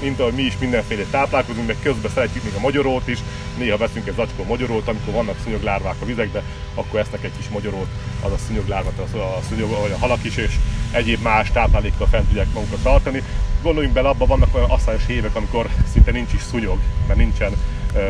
mint 0.00 0.20
ahogy 0.20 0.32
mi 0.32 0.42
is 0.42 0.58
mindenféle 0.58 1.02
táplálkozunk, 1.10 1.66
meg 1.66 1.76
közben 1.82 2.10
szeretjük 2.10 2.44
még 2.44 2.54
a 2.56 2.60
magyarót 2.60 3.08
is, 3.08 3.18
néha 3.58 3.76
veszünk 3.76 4.06
egy 4.06 4.14
zacskó 4.14 4.44
magyarót, 4.44 4.88
amikor 4.88 5.14
vannak 5.14 5.36
szúnyoglárvák 5.44 5.94
a 6.00 6.04
vizekbe, 6.04 6.42
akkor 6.74 7.00
esznek 7.00 7.24
egy 7.24 7.36
kis 7.36 7.48
magyarót, 7.48 7.86
az 8.22 8.32
a 8.32 8.36
szúnyoglárvat, 8.46 8.98
az 8.98 9.14
a 9.14 9.38
szúnyog, 9.48 9.70
vagy 9.70 9.90
a 9.90 9.98
halak 9.98 10.24
is, 10.24 10.36
és 10.36 10.54
egyéb 10.90 11.22
más 11.22 11.50
táplálékkal 11.50 12.06
fent 12.06 12.26
tudják 12.26 12.52
magukat 12.52 12.82
tartani. 12.82 13.22
Gondoljunk 13.62 13.94
bele, 13.94 14.08
abban 14.08 14.28
vannak 14.28 14.54
olyan 14.54 14.70
asszályos 14.70 15.08
évek, 15.08 15.34
amikor 15.34 15.68
szinte 15.92 16.10
nincs 16.10 16.32
is 16.32 16.42
szúnyog, 16.42 16.78
mert 17.06 17.18
nincsen 17.18 17.52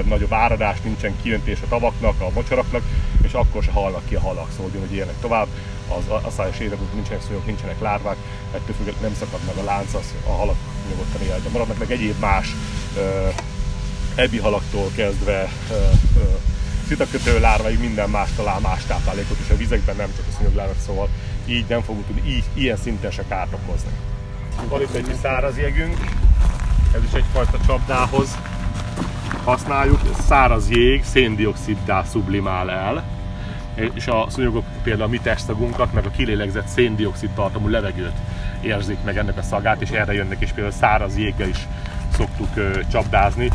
nagyobb 0.04 0.32
áradás, 0.32 0.80
nincsen 0.80 1.16
kijöntés 1.22 1.58
a 1.62 1.68
tavaknak, 1.68 2.20
a 2.20 2.30
mocsaraknak, 2.34 2.82
és 3.22 3.32
akkor 3.32 3.62
se 3.62 3.70
halnak 3.70 4.06
ki 4.08 4.14
a 4.14 4.20
halak, 4.20 4.48
szóval 4.56 4.70
hogy 4.80 4.94
élnek 4.94 5.20
tovább. 5.20 5.46
Az 5.88 6.22
asszályos 6.22 6.58
évek, 6.58 6.78
nincsenek 6.94 7.22
szúnyogok, 7.22 7.46
nincsenek 7.46 7.80
lárvák, 7.80 8.16
ettől 8.54 8.74
függetlenül 8.76 9.08
nem 9.08 9.18
szakad 9.18 9.40
meg 9.46 9.56
a 9.56 9.64
lánc, 9.64 9.94
az 9.94 10.14
a 10.26 10.30
halak 10.30 10.56
nyugodtan 10.88 11.22
élhetnek. 11.22 11.52
Maradnak 11.52 11.78
meg 11.78 11.90
egyéb 11.90 12.18
más 12.20 12.54
ebi 14.14 14.38
halaktól 14.38 14.90
kezdve 14.94 15.48
szitakötő 16.88 17.40
lárváig 17.40 17.78
minden 17.78 18.10
más 18.10 18.28
talál 18.36 18.60
más 18.60 18.84
táplálékot, 18.84 19.38
és 19.44 19.50
a 19.50 19.56
vizekben 19.56 19.96
nem 19.96 20.12
csak 20.16 20.24
a 20.28 20.34
szúnyoglárvák, 20.36 20.80
szóval 20.86 21.08
így 21.46 21.64
nem 21.68 21.82
fogunk 21.82 22.06
tudni 22.06 22.30
így, 22.30 22.44
ilyen 22.54 22.76
szinten 22.76 23.10
se 23.10 23.24
kárt 23.28 23.52
okozni. 23.52 23.90
Van 24.68 24.80
itt 24.80 24.94
egy 24.94 25.14
száraz 25.22 25.56
jegünk, 25.56 25.96
ez 26.94 27.00
is 27.04 27.12
egyfajta 27.12 27.58
csapdához 27.66 28.38
használjuk. 29.46 30.00
Száraz 30.18 30.70
jég 30.70 31.04
széndioksziddá 31.04 32.02
sublimál 32.02 32.70
el, 32.70 33.04
és 33.94 34.06
a 34.06 34.26
szúnyogok 34.28 34.64
például 34.82 35.08
a 35.08 35.10
mi 35.10 35.18
testagunkat, 35.18 35.92
meg 35.92 36.06
a 36.06 36.10
kilélegzett 36.10 36.66
széndiokszid 36.66 37.30
tartalmú 37.30 37.68
levegőt 37.68 38.16
érzik 38.60 38.98
meg 39.04 39.16
ennek 39.16 39.36
a 39.36 39.42
szagát, 39.42 39.80
és 39.80 39.90
erre 39.90 40.12
jönnek, 40.12 40.40
és 40.40 40.50
például 40.50 40.74
száraz 40.74 41.18
jéggel 41.18 41.48
is 41.48 41.66
szoktuk 42.12 42.48
csapdázni. 42.90 43.50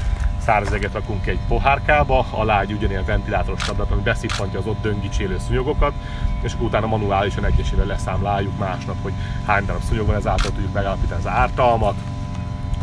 Száraz 0.45 0.73
eget 0.73 0.93
rakunk 0.93 1.27
egy 1.27 1.39
pohárkába, 1.47 2.25
alá 2.29 2.61
egy 2.61 2.71
ugyanilyen 2.71 3.05
ventilátoros 3.05 3.63
csapdát, 3.63 3.91
ami 3.91 4.01
beszippantja 4.01 4.59
az 4.59 4.65
ott 4.65 4.81
döngicsélő 4.81 5.37
szúnyogokat, 5.47 5.93
és 6.41 6.53
akkor 6.53 6.65
utána 6.65 6.87
manuálisan 6.87 7.45
egyesével 7.45 7.85
leszámláljuk 7.85 8.57
másnap, 8.57 8.95
hogy 9.01 9.13
hány 9.45 9.65
darab 9.65 9.81
szúnyog 9.81 10.05
van, 10.05 10.15
ezáltal 10.15 10.51
tudjuk 10.51 10.73
megállapítani 10.73 11.19
az 11.19 11.27
ártalmat, 11.27 11.95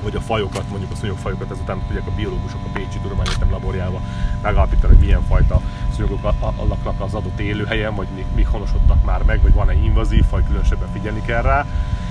hogy 0.02 0.16
a 0.16 0.20
fajokat, 0.20 0.68
mondjuk 0.70 0.90
a 0.92 0.94
szúnyogfajokat 0.94 1.50
ezután 1.50 1.82
tudják 1.86 2.06
a 2.06 2.14
biológusok 2.16 2.60
a 2.64 2.68
Pécsi 2.72 2.98
Tudományegyetem 2.98 3.50
laborjába 3.50 4.00
megállapítani, 4.42 4.94
hogy 4.94 5.04
milyen 5.04 5.22
fajta 5.22 5.60
szúnyogok 5.94 6.22
laknak 6.68 7.00
az 7.00 7.14
adott 7.14 7.40
élőhelyen, 7.40 7.94
vagy 7.94 8.08
mik, 8.14 8.26
mik 8.34 8.46
honosodtak 8.46 9.04
már 9.04 9.22
meg, 9.22 9.42
vagy 9.42 9.52
van-e 9.52 9.72
invazív 9.72 10.24
faj, 10.24 10.42
különösebben 10.44 10.88
figyelni 10.92 11.22
kell 11.22 11.42
rá 11.42 11.66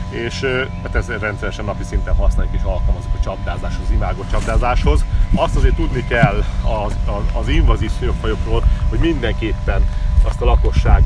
és 0.10 0.45
hát 0.84 0.95
ezt 0.95 1.10
rendszeresen 1.19 1.65
napi 1.65 1.84
szinten 1.84 2.15
használjuk 2.15 2.56
és 2.56 2.62
alkalmazunk 2.62 3.15
a 3.19 3.23
csapdázáshoz, 3.23 3.91
imágó 3.91 4.26
csapdázáshoz. 4.32 5.06
Azt 5.36 5.56
azért 5.56 5.76
tudni 5.76 6.06
kell 6.08 6.43
az, 6.86 6.95
az, 7.06 7.23
az 7.34 7.47
invazív 7.47 7.91
szúnyogfajokról, 8.00 8.63
hogy 8.89 9.00
mindenképpen 9.00 9.86
azt 10.23 10.41
a 10.41 10.45
lakosság 10.45 11.04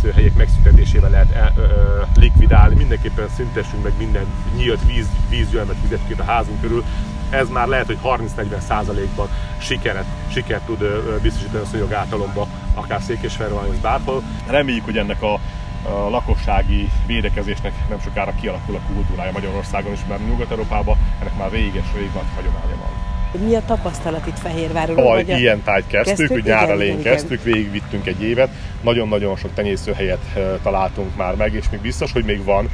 tenyésztőhelyek 0.00 0.34
megszüntetésével 0.34 1.10
lehet 1.10 1.30
el, 1.30 1.52
ö, 1.56 1.60
ö, 1.60 2.02
likvidálni. 2.14 2.74
Mindenképpen 2.74 3.28
szüntessünk 3.36 3.82
meg 3.82 3.92
minden 3.98 4.26
nyílt 4.56 4.86
víz, 4.86 5.06
vízgyölmet, 5.28 5.76
vizet 5.82 6.20
a 6.20 6.22
házunk 6.22 6.60
körül. 6.60 6.84
Ez 7.30 7.48
már 7.48 7.66
lehet, 7.66 7.86
hogy 7.86 7.98
30-40 8.02 8.58
százalékban 8.58 9.28
sikeret, 9.58 10.04
sikert 10.28 10.66
tud 10.66 10.80
ö, 10.80 11.16
biztosítani 11.22 11.62
a 11.62 11.66
szúnyog 11.66 11.92
általomba, 11.92 12.48
akár 12.74 13.00
Székesfehérváron, 13.00 13.80
bárhol. 13.82 14.22
Reméljük, 14.46 14.84
hogy 14.84 14.96
ennek 14.96 15.22
a 15.22 15.38
a 15.82 16.08
lakossági 16.08 16.90
védekezésnek 17.06 17.72
nem 17.88 18.00
sokára 18.00 18.34
kialakul 18.40 18.74
a 18.74 18.92
kultúrája 18.92 19.32
Magyarországon 19.32 19.92
is, 19.92 20.00
mert 20.08 20.26
Nyugat-Európában 20.26 20.98
ennek 21.20 21.36
már 21.36 21.50
réges, 21.50 21.86
rég 21.94 22.10
nagy 22.14 22.26
hagyománya 22.34 22.76
van. 22.76 23.07
Mi 23.32 23.54
a 23.54 23.62
tapasztalat 23.66 24.26
itt 24.26 24.38
Fehérváron? 24.38 24.96
Tavaly 24.96 25.24
ilyen 25.26 25.62
tájt 25.62 25.86
kezdtük, 25.86 26.16
kezdtük? 26.16 26.44
nyár 26.44 26.70
elején 26.70 27.02
kezdtük, 27.02 27.42
végigvittünk 27.42 28.06
egy 28.06 28.22
évet, 28.22 28.48
nagyon-nagyon 28.82 29.36
sok 29.36 29.54
tenyészőhelyet 29.54 30.38
találtunk 30.62 31.16
már 31.16 31.34
meg, 31.34 31.54
és 31.54 31.64
még 31.70 31.80
biztos, 31.80 32.12
hogy 32.12 32.24
még 32.24 32.44
van, 32.44 32.68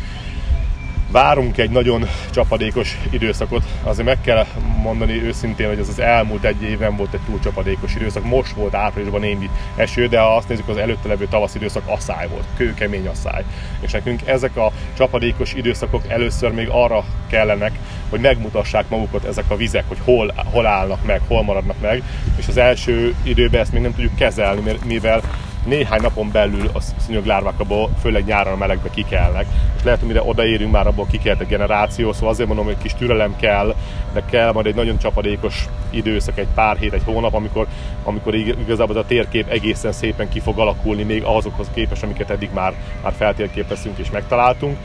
várunk 1.15 1.59
egy 1.59 1.71
nagyon 1.71 2.09
csapadékos 2.31 2.99
időszakot. 3.11 3.63
Azért 3.83 4.07
meg 4.07 4.21
kell 4.21 4.47
mondani 4.83 5.23
őszintén, 5.23 5.69
hogy 5.69 5.79
ez 5.79 5.89
az 5.89 5.99
elmúlt 5.99 6.45
egy 6.45 6.63
évben 6.63 6.97
volt 6.97 7.15
egy 7.15 7.21
túl 7.27 7.39
csapadékos 7.41 7.95
időszak. 7.95 8.25
Most 8.25 8.53
volt 8.53 8.75
áprilisban 8.75 9.21
némi 9.21 9.51
eső, 9.77 10.07
de 10.07 10.21
ha 10.21 10.37
azt 10.37 10.49
nézzük, 10.49 10.69
az 10.69 10.77
előtte 10.77 11.09
levő 11.09 11.27
tavasz 11.27 11.55
időszak 11.55 11.83
asszály 11.87 12.29
volt, 12.29 12.45
kőkemény 12.57 13.07
asszály. 13.07 13.45
És 13.81 13.93
nekünk 13.93 14.27
ezek 14.27 14.57
a 14.57 14.73
csapadékos 14.97 15.53
időszakok 15.55 16.09
először 16.09 16.53
még 16.53 16.69
arra 16.71 17.05
kellenek, 17.31 17.79
hogy 18.11 18.21
megmutassák 18.21 18.89
magukat 18.89 19.25
ezek 19.25 19.45
a 19.49 19.57
vizek, 19.57 19.85
hogy 19.89 19.99
hol, 20.05 20.35
hol 20.53 20.67
állnak 20.67 21.05
meg, 21.07 21.21
hol 21.27 21.43
maradnak 21.43 21.81
meg. 21.81 22.03
És 22.37 22.49
az 22.49 22.57
első 22.57 23.15
időben 23.23 23.61
ezt 23.61 23.73
még 23.73 23.83
nem 23.83 23.95
tudjuk 23.95 24.17
kezelni, 24.17 24.73
mivel 24.85 25.21
néhány 25.65 26.01
napon 26.03 26.31
belül 26.33 26.71
a 26.73 26.81
szúnyoglárvák 27.07 27.61
abból, 27.61 27.91
főleg 28.01 28.25
nyáron 28.25 28.53
a 28.53 28.57
melegbe 28.57 28.91
kikelnek. 28.91 29.47
És 29.77 29.83
lehet, 29.83 29.99
hogy 29.99 30.09
mire 30.09 30.23
odaérünk, 30.23 30.73
már 30.73 30.87
abból 30.87 31.07
kikelt 31.11 31.41
a 31.41 31.45
generáció, 31.45 32.13
szóval 32.13 32.29
azért 32.29 32.49
mondom, 32.49 32.65
hogy 32.65 32.79
kis 32.79 32.95
türelem 32.95 33.37
kell, 33.37 33.75
de 34.13 34.23
kell 34.31 34.53
majd 34.53 34.67
egy 34.67 34.75
nagyon 34.75 34.99
csapadékos 34.99 35.65
időszak, 35.91 36.39
egy 36.39 36.49
pár 36.55 36.77
hét, 36.77 36.93
egy 36.93 37.05
hónap, 37.05 37.35
amikor, 37.35 37.67
amikor 38.05 38.35
igazából 38.35 38.97
a 38.97 39.07
térkép 39.07 39.49
egészen 39.49 39.93
szépen 39.93 40.29
ki 40.29 40.41
fog 40.41 40.59
alakulni, 40.59 41.03
még 41.03 41.23
azokhoz 41.23 41.71
képest, 41.75 42.03
amiket 42.03 42.31
eddig 42.31 42.51
már, 42.55 42.75
már 43.03 43.13
feltérképeztünk 43.17 43.99
és 43.99 44.11
megtaláltunk 44.11 44.77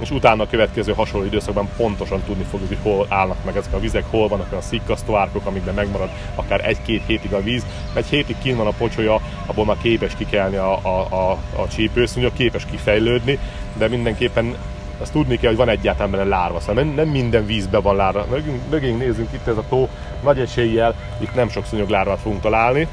és 0.00 0.10
utána 0.10 0.42
a 0.42 0.46
következő 0.46 0.92
hasonló 0.92 1.26
időszakban 1.26 1.68
pontosan 1.76 2.22
tudni 2.22 2.44
fogjuk, 2.50 2.68
hogy 2.68 2.78
hol 2.82 3.06
állnak 3.08 3.44
meg 3.44 3.56
ezek 3.56 3.72
a 3.72 3.80
vizek, 3.80 4.04
hol 4.10 4.28
vannak 4.28 4.52
a 4.52 4.60
szikkasztó 4.60 5.16
árkok, 5.16 5.46
amikben 5.46 5.74
megmarad 5.74 6.10
akár 6.34 6.68
egy-két 6.68 7.02
hétig 7.06 7.32
a 7.32 7.42
víz. 7.42 7.66
Egy 7.94 8.06
hétig 8.06 8.36
kín 8.42 8.56
van 8.56 8.66
a 8.66 8.70
pocsolya, 8.70 9.20
abból 9.46 9.64
már 9.64 9.76
képes 9.82 10.14
kikelni 10.16 10.56
a, 10.56 10.78
a, 10.82 11.14
a, 11.14 11.30
a 11.56 11.68
csípőszúnyog, 11.68 12.32
képes 12.32 12.64
kifejlődni, 12.70 13.38
de 13.76 13.88
mindenképpen 13.88 14.56
azt 14.98 15.12
tudni 15.12 15.36
kell, 15.36 15.48
hogy 15.48 15.58
van 15.58 15.68
egyáltalán 15.68 16.10
benne 16.10 16.24
lárva, 16.24 16.60
szóval 16.60 16.84
nem, 16.84 17.08
minden 17.08 17.46
vízben 17.46 17.82
van 17.82 17.96
lárva. 17.96 18.26
Mögünk, 18.30 18.60
mögünk 18.70 18.98
nézzünk 18.98 19.32
itt 19.32 19.46
ez 19.46 19.56
a 19.56 19.64
tó, 19.68 19.88
nagy 20.22 20.38
eséllyel 20.38 20.94
itt 21.18 21.34
nem 21.34 21.48
sok 21.48 21.66
szúnyoglárvát 21.66 22.20
fogunk 22.20 22.40
találni, 22.40 22.88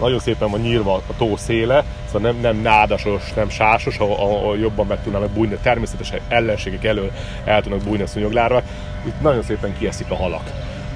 nagyon 0.00 0.18
szépen 0.18 0.50
van 0.50 0.60
nyírva 0.60 0.94
a 0.94 1.16
tó 1.16 1.36
széle, 1.36 1.84
szóval 2.06 2.20
nem, 2.20 2.40
nem 2.40 2.56
nádasos, 2.56 3.32
nem 3.32 3.48
sásos, 3.48 3.98
ahol, 3.98 4.16
ahol 4.16 4.58
jobban 4.58 4.86
meg 4.86 5.02
tudnának 5.02 5.30
bújni, 5.30 5.58
természetesen 5.62 6.20
ellenségek 6.28 6.84
elől 6.84 7.10
el 7.44 7.62
tudnak 7.62 7.82
bújni 7.82 8.02
a 8.02 8.06
szúnyoglárvák. 8.06 8.64
Itt 9.06 9.20
nagyon 9.20 9.42
szépen 9.42 9.78
kieszik 9.78 10.10
a 10.10 10.16
halak 10.16 10.50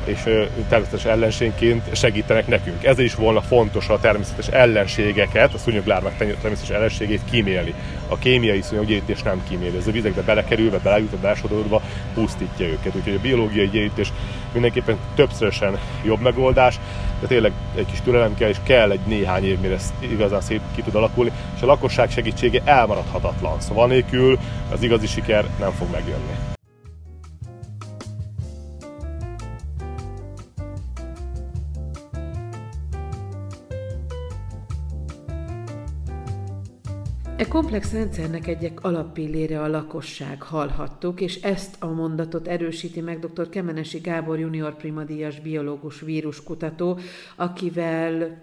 és 0.07 0.23
természetes 0.69 1.05
ellenségként 1.05 1.97
segítenek 1.97 2.47
nekünk. 2.47 2.85
Ez 2.85 2.99
is 2.99 3.15
volna 3.15 3.41
fontos 3.41 3.89
a 3.89 3.99
természetes 4.01 4.47
ellenségeket, 4.47 5.55
a 5.55 5.59
szúnyoglárvák 5.59 6.17
természetes 6.17 6.71
ellenségét 6.71 7.21
kímélni. 7.31 7.75
A 8.09 8.19
kémiai 8.19 8.63
szúnyoggyérítés 8.63 9.23
nem 9.23 9.43
kíméli. 9.49 9.77
Ez 9.77 9.87
a 9.87 9.91
vizekbe 9.91 10.23
belekerülve, 10.23 10.79
belejutva, 10.79 11.17
belesodorva 11.17 11.83
pusztítja 12.15 12.67
őket. 12.67 12.95
Úgyhogy 12.95 13.15
a 13.15 13.21
biológiai 13.21 13.69
gyérítés 13.69 14.13
mindenképpen 14.53 14.97
többszörösen 15.15 15.79
jobb 16.05 16.21
megoldás, 16.21 16.79
de 17.21 17.27
tényleg 17.27 17.53
egy 17.75 17.87
kis 17.87 18.01
türelem 18.01 18.35
kell, 18.35 18.49
és 18.49 18.57
kell 18.63 18.91
egy 18.91 19.01
néhány 19.07 19.45
év, 19.45 19.59
mire 19.59 19.75
ez 19.75 19.93
igazán 19.99 20.41
szép 20.41 20.61
ki 20.75 20.83
tud 20.83 20.95
alakulni, 20.95 21.33
és 21.57 21.63
a 21.63 21.67
lakosság 21.67 22.11
segítsége 22.11 22.63
elmaradhatatlan. 22.65 23.61
Szóval 23.61 23.87
nélkül 23.87 24.39
az 24.73 24.83
igazi 24.83 25.07
siker 25.07 25.45
nem 25.59 25.71
fog 25.71 25.91
megjönni. 25.91 26.55
E 37.39 37.49
komplex 37.49 37.93
rendszernek 37.93 38.47
egyik 38.47 38.81
alappillére 38.81 39.63
a 39.63 39.69
lakosság, 39.69 40.43
hallhattuk, 40.43 41.21
és 41.21 41.41
ezt 41.43 41.77
a 41.79 41.87
mondatot 41.87 42.49
erősíti 42.49 43.01
meg 43.01 43.19
dr. 43.19 43.49
Kemenesi 43.49 43.99
Gábor 43.99 44.39
junior 44.39 44.77
primadíjas 44.77 45.41
biológus 45.41 46.01
víruskutató, 46.01 46.99
akivel 47.37 48.43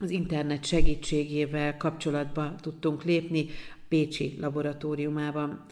az 0.00 0.10
internet 0.10 0.64
segítségével 0.64 1.76
kapcsolatba 1.76 2.54
tudtunk 2.60 3.04
lépni 3.04 3.46
Pécsi 3.88 4.36
laboratóriumában. 4.40 5.62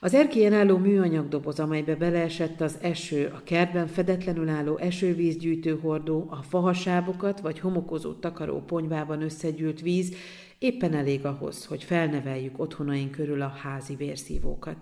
Az 0.00 0.14
erkélyen 0.14 0.52
álló 0.52 0.76
műanyagdoboz, 0.76 1.60
amelybe 1.60 1.96
beleesett 1.96 2.60
az 2.60 2.78
eső, 2.80 3.32
a 3.34 3.42
kertben 3.44 3.86
fedetlenül 3.86 4.48
álló 4.48 4.76
esővízgyűjtő 4.76 5.78
hordó, 5.82 6.26
a 6.30 6.42
fahasábokat 6.42 7.40
vagy 7.40 7.58
homokozó 7.58 8.12
takaró 8.12 8.62
ponyvában 8.66 9.22
összegyűlt 9.22 9.80
víz 9.80 10.14
éppen 10.58 10.94
elég 10.94 11.24
ahhoz, 11.24 11.66
hogy 11.66 11.84
felneveljük 11.84 12.58
otthonaink 12.58 13.10
körül 13.10 13.42
a 13.42 13.58
házi 13.62 13.94
vérszívókat. 13.94 14.76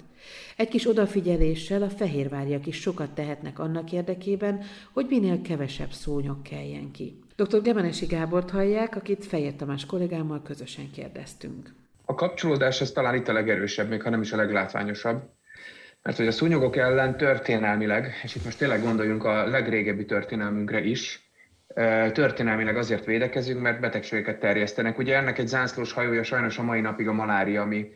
Egy 0.56 0.68
kis 0.68 0.88
odafigyeléssel 0.88 1.82
a 1.82 1.88
fehérvárjak 1.88 2.66
is 2.66 2.80
sokat 2.80 3.10
tehetnek 3.10 3.58
annak 3.58 3.92
érdekében, 3.92 4.62
hogy 4.92 5.06
minél 5.08 5.42
kevesebb 5.42 5.90
szónyok 5.92 6.42
keljen 6.42 6.90
ki. 6.90 7.18
Dr. 7.37 7.62
Gemenesi 7.62 8.06
Gábort 8.06 8.50
hallják, 8.50 8.96
akit 8.96 9.24
Fehér 9.24 9.56
Tamás 9.56 9.87
kollégámmal 9.87 10.42
közösen 10.42 10.90
kérdeztünk. 10.90 11.74
A 12.04 12.14
kapcsolódás 12.14 12.80
az 12.80 12.90
talán 12.90 13.14
itt 13.14 13.28
a 13.28 13.32
legerősebb, 13.32 13.88
még 13.88 14.02
ha 14.02 14.10
nem 14.10 14.20
is 14.20 14.32
a 14.32 14.37
leglátványosabb. 14.37 15.22
Mert 16.02 16.16
hogy 16.16 16.26
a 16.26 16.32
szúnyogok 16.32 16.76
ellen 16.76 17.16
történelmileg, 17.16 18.20
és 18.22 18.34
itt 18.34 18.44
most 18.44 18.58
tényleg 18.58 18.82
gondoljunk 18.82 19.24
a 19.24 19.46
legrégebbi 19.46 20.04
történelmünkre 20.04 20.84
is, 20.84 21.23
történelmileg 22.12 22.76
azért 22.76 23.04
védekezünk, 23.04 23.60
mert 23.60 23.80
betegségeket 23.80 24.38
terjesztenek. 24.38 24.98
Ugye 24.98 25.16
ennek 25.16 25.38
egy 25.38 25.48
zászlós 25.48 25.92
hajója 25.92 26.22
sajnos 26.22 26.58
a 26.58 26.62
mai 26.62 26.80
napig 26.80 27.08
a 27.08 27.12
malária, 27.12 27.62
ami 27.62 27.90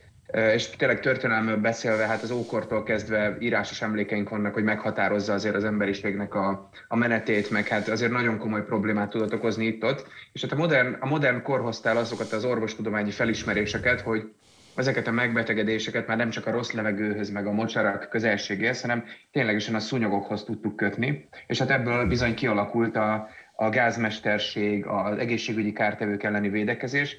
és 0.54 0.70
tényleg 0.70 1.00
történelmről 1.00 1.56
beszélve, 1.56 2.06
hát 2.06 2.22
az 2.22 2.30
ókortól 2.30 2.82
kezdve 2.82 3.36
írásos 3.40 3.82
emlékeink 3.82 4.28
vannak, 4.28 4.54
hogy 4.54 4.64
meghatározza 4.64 5.32
azért 5.32 5.54
az 5.54 5.64
emberiségnek 5.64 6.34
a, 6.34 6.70
a 6.88 6.96
menetét, 6.96 7.50
meg 7.50 7.68
hát 7.68 7.88
azért 7.88 8.12
nagyon 8.12 8.38
komoly 8.38 8.64
problémát 8.64 9.10
tudott 9.10 9.34
okozni 9.34 9.66
itt-ott. 9.66 10.06
És 10.32 10.42
hát 10.42 10.52
a 10.52 10.56
modern, 10.56 10.96
a 11.00 11.06
modern 11.06 11.42
kor 11.42 11.60
hoztál 11.60 11.96
azokat 11.96 12.32
az 12.32 12.44
orvostudományi 12.44 13.10
felismeréseket, 13.10 14.00
hogy 14.00 14.32
ezeket 14.74 15.06
a 15.06 15.10
megbetegedéseket 15.10 16.06
már 16.06 16.16
nem 16.16 16.30
csak 16.30 16.46
a 16.46 16.50
rossz 16.50 16.70
levegőhöz, 16.70 17.30
meg 17.30 17.46
a 17.46 17.52
mocsarak 17.52 18.08
közelségéhez, 18.10 18.80
hanem 18.80 19.04
ténylegesen 19.32 19.74
a 19.74 19.78
szúnyogokhoz 19.78 20.44
tudtuk 20.44 20.76
kötni. 20.76 21.28
És 21.46 21.58
hát 21.58 21.70
ebből 21.70 22.06
bizony 22.06 22.34
kialakult 22.34 22.96
a, 22.96 23.28
a 23.60 23.68
gázmesterség, 23.68 24.86
az 24.86 25.18
egészségügyi 25.18 25.72
kártevők 25.72 26.22
elleni 26.22 26.48
védekezés, 26.48 27.16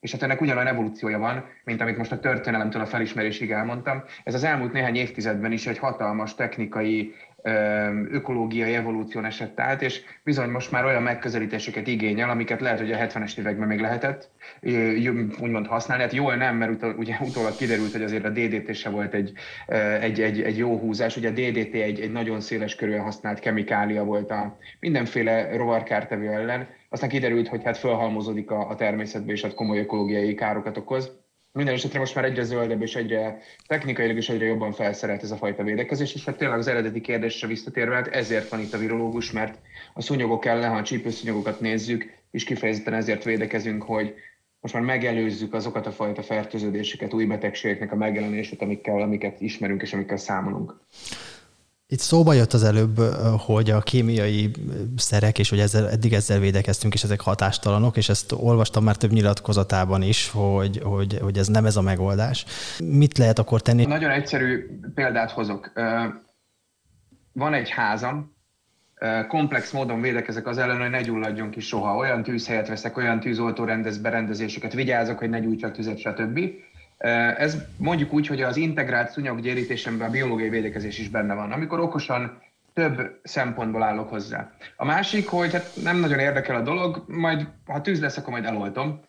és 0.00 0.12
hát 0.12 0.22
ennek 0.22 0.40
ugyanolyan 0.40 0.68
evolúciója 0.68 1.18
van, 1.18 1.44
mint 1.64 1.80
amit 1.80 1.96
most 1.96 2.12
a 2.12 2.18
történelemtől 2.18 2.82
a 2.82 2.86
felismerésig 2.86 3.50
elmondtam. 3.50 4.02
Ez 4.24 4.34
az 4.34 4.44
elmúlt 4.44 4.72
néhány 4.72 4.96
évtizedben 4.96 5.52
is 5.52 5.66
egy 5.66 5.78
hatalmas 5.78 6.34
technikai 6.34 7.14
ökológiai 8.10 8.74
evolúción 8.74 9.24
esett 9.24 9.60
át, 9.60 9.82
és 9.82 10.02
bizony 10.22 10.48
most 10.48 10.70
már 10.70 10.84
olyan 10.84 11.02
megközelítéseket 11.02 11.86
igényel, 11.86 12.30
amiket 12.30 12.60
lehet, 12.60 12.78
hogy 12.78 12.92
a 12.92 12.96
70-es 12.96 13.38
években 13.38 13.68
még 13.68 13.80
lehetett 13.80 14.30
úgymond 15.40 15.66
használni. 15.66 16.02
Hát 16.02 16.12
jól 16.12 16.34
nem, 16.34 16.56
mert 16.56 16.70
utol, 16.70 16.94
ugye 16.98 17.16
utólag 17.20 17.56
kiderült, 17.56 17.92
hogy 17.92 18.02
azért 18.02 18.24
a 18.24 18.30
DDT 18.30 18.74
se 18.74 18.90
volt 18.90 19.14
egy, 19.14 19.32
egy, 20.00 20.20
egy, 20.20 20.42
egy 20.42 20.58
jó 20.58 20.78
húzás. 20.78 21.16
Ugye 21.16 21.28
a 21.28 21.32
DDT 21.32 21.74
egy, 21.74 22.00
egy 22.00 22.12
nagyon 22.12 22.40
széles 22.40 22.74
körülön 22.74 23.00
használt 23.00 23.38
kemikália 23.38 24.04
volt 24.04 24.30
a 24.30 24.58
mindenféle 24.80 25.56
rovarkártevő 25.56 26.28
ellen. 26.28 26.66
Aztán 26.88 27.08
kiderült, 27.08 27.48
hogy 27.48 27.64
hát 27.64 27.78
fölhalmozódik 27.78 28.50
a, 28.50 28.68
a 28.68 28.74
természetbe, 28.74 29.32
és 29.32 29.42
hát 29.42 29.54
komoly 29.54 29.78
ökológiai 29.78 30.34
károkat 30.34 30.76
okoz 30.76 31.23
minden 31.54 31.74
esetre 31.74 31.98
most 31.98 32.14
már 32.14 32.24
egyre 32.24 32.42
zöldebb 32.42 32.82
és 32.82 32.94
egyre 32.94 33.38
technikailag 33.66 34.16
is 34.16 34.28
egyre 34.28 34.44
jobban 34.44 34.72
felszerelt 34.72 35.22
ez 35.22 35.30
a 35.30 35.36
fajta 35.36 35.62
védekezés, 35.62 36.14
és 36.14 36.24
hát 36.24 36.36
tényleg 36.36 36.58
az 36.58 36.66
eredeti 36.66 37.00
kérdésre 37.00 37.46
visszatérve, 37.46 37.94
hát 37.94 38.06
ezért 38.06 38.48
van 38.48 38.60
itt 38.60 38.72
a 38.72 38.78
virológus, 38.78 39.32
mert 39.32 39.58
a 39.94 40.02
szúnyogok 40.02 40.44
ellen, 40.44 40.70
ha 40.70 40.76
a 40.76 40.82
csípőszúnyogokat 40.82 41.60
nézzük, 41.60 42.12
és 42.30 42.44
kifejezetten 42.44 42.94
ezért 42.94 43.24
védekezünk, 43.24 43.82
hogy 43.82 44.14
most 44.60 44.74
már 44.74 44.82
megelőzzük 44.82 45.54
azokat 45.54 45.86
a 45.86 45.92
fajta 45.92 46.22
fertőződéseket, 46.22 47.12
új 47.12 47.24
betegségeknek 47.24 47.92
a 47.92 47.96
megjelenését, 47.96 48.62
amikkel, 48.62 49.00
amiket 49.00 49.40
ismerünk 49.40 49.82
és 49.82 49.92
amikkel 49.92 50.16
számolunk. 50.16 50.80
Itt 51.86 51.98
szóba 51.98 52.32
jött 52.32 52.52
az 52.52 52.64
előbb, 52.64 52.98
hogy 53.38 53.70
a 53.70 53.80
kémiai 53.80 54.50
szerek, 54.96 55.38
és 55.38 55.50
hogy 55.50 55.58
ezzel, 55.58 55.90
eddig 55.90 56.12
ezzel 56.12 56.38
védekeztünk, 56.38 56.94
és 56.94 57.02
ezek 57.02 57.20
hatástalanok, 57.20 57.96
és 57.96 58.08
ezt 58.08 58.32
olvastam 58.32 58.84
már 58.84 58.96
több 58.96 59.12
nyilatkozatában 59.12 60.02
is, 60.02 60.30
hogy, 60.30 60.80
hogy, 60.82 61.18
hogy 61.22 61.38
ez 61.38 61.46
nem 61.46 61.64
ez 61.64 61.76
a 61.76 61.82
megoldás. 61.82 62.44
Mit 62.84 63.18
lehet 63.18 63.38
akkor 63.38 63.62
tenni? 63.62 63.84
Nagyon 63.84 64.10
egyszerű 64.10 64.80
példát 64.94 65.30
hozok. 65.30 65.72
Van 67.32 67.54
egy 67.54 67.70
házam, 67.70 68.34
komplex 69.28 69.72
módon 69.72 70.00
védekezek 70.00 70.46
az 70.46 70.58
ellen, 70.58 70.80
hogy 70.80 70.90
ne 70.90 71.02
gyulladjon 71.02 71.50
ki 71.50 71.60
soha. 71.60 71.96
Olyan 71.96 72.22
tűzhelyet 72.22 72.68
veszek, 72.68 72.96
olyan 72.96 73.20
tűzoltó 73.20 73.64
rendez 73.64 73.98
berendezéseket, 73.98 74.72
vigyázok, 74.72 75.18
hogy 75.18 75.30
ne 75.30 75.40
gyújtsak 75.40 75.72
tüzet, 75.72 75.98
stb. 75.98 76.40
Ez 77.36 77.56
mondjuk 77.76 78.12
úgy, 78.12 78.26
hogy 78.26 78.42
az 78.42 78.56
integrált 78.56 79.10
szúnyoggyérítésemben 79.10 80.08
a 80.08 80.10
biológiai 80.10 80.48
védekezés 80.48 80.98
is 80.98 81.08
benne 81.08 81.34
van, 81.34 81.52
amikor 81.52 81.80
okosan 81.80 82.42
több 82.74 83.20
szempontból 83.22 83.82
állok 83.82 84.08
hozzá. 84.08 84.50
A 84.76 84.84
másik, 84.84 85.28
hogy 85.28 85.52
hát 85.52 85.70
nem 85.82 85.96
nagyon 85.96 86.18
érdekel 86.18 86.56
a 86.56 86.62
dolog, 86.62 87.04
majd 87.06 87.48
ha 87.66 87.80
tűz 87.80 88.00
lesz, 88.00 88.16
akkor 88.16 88.32
majd 88.32 88.44
eloltom. 88.44 89.00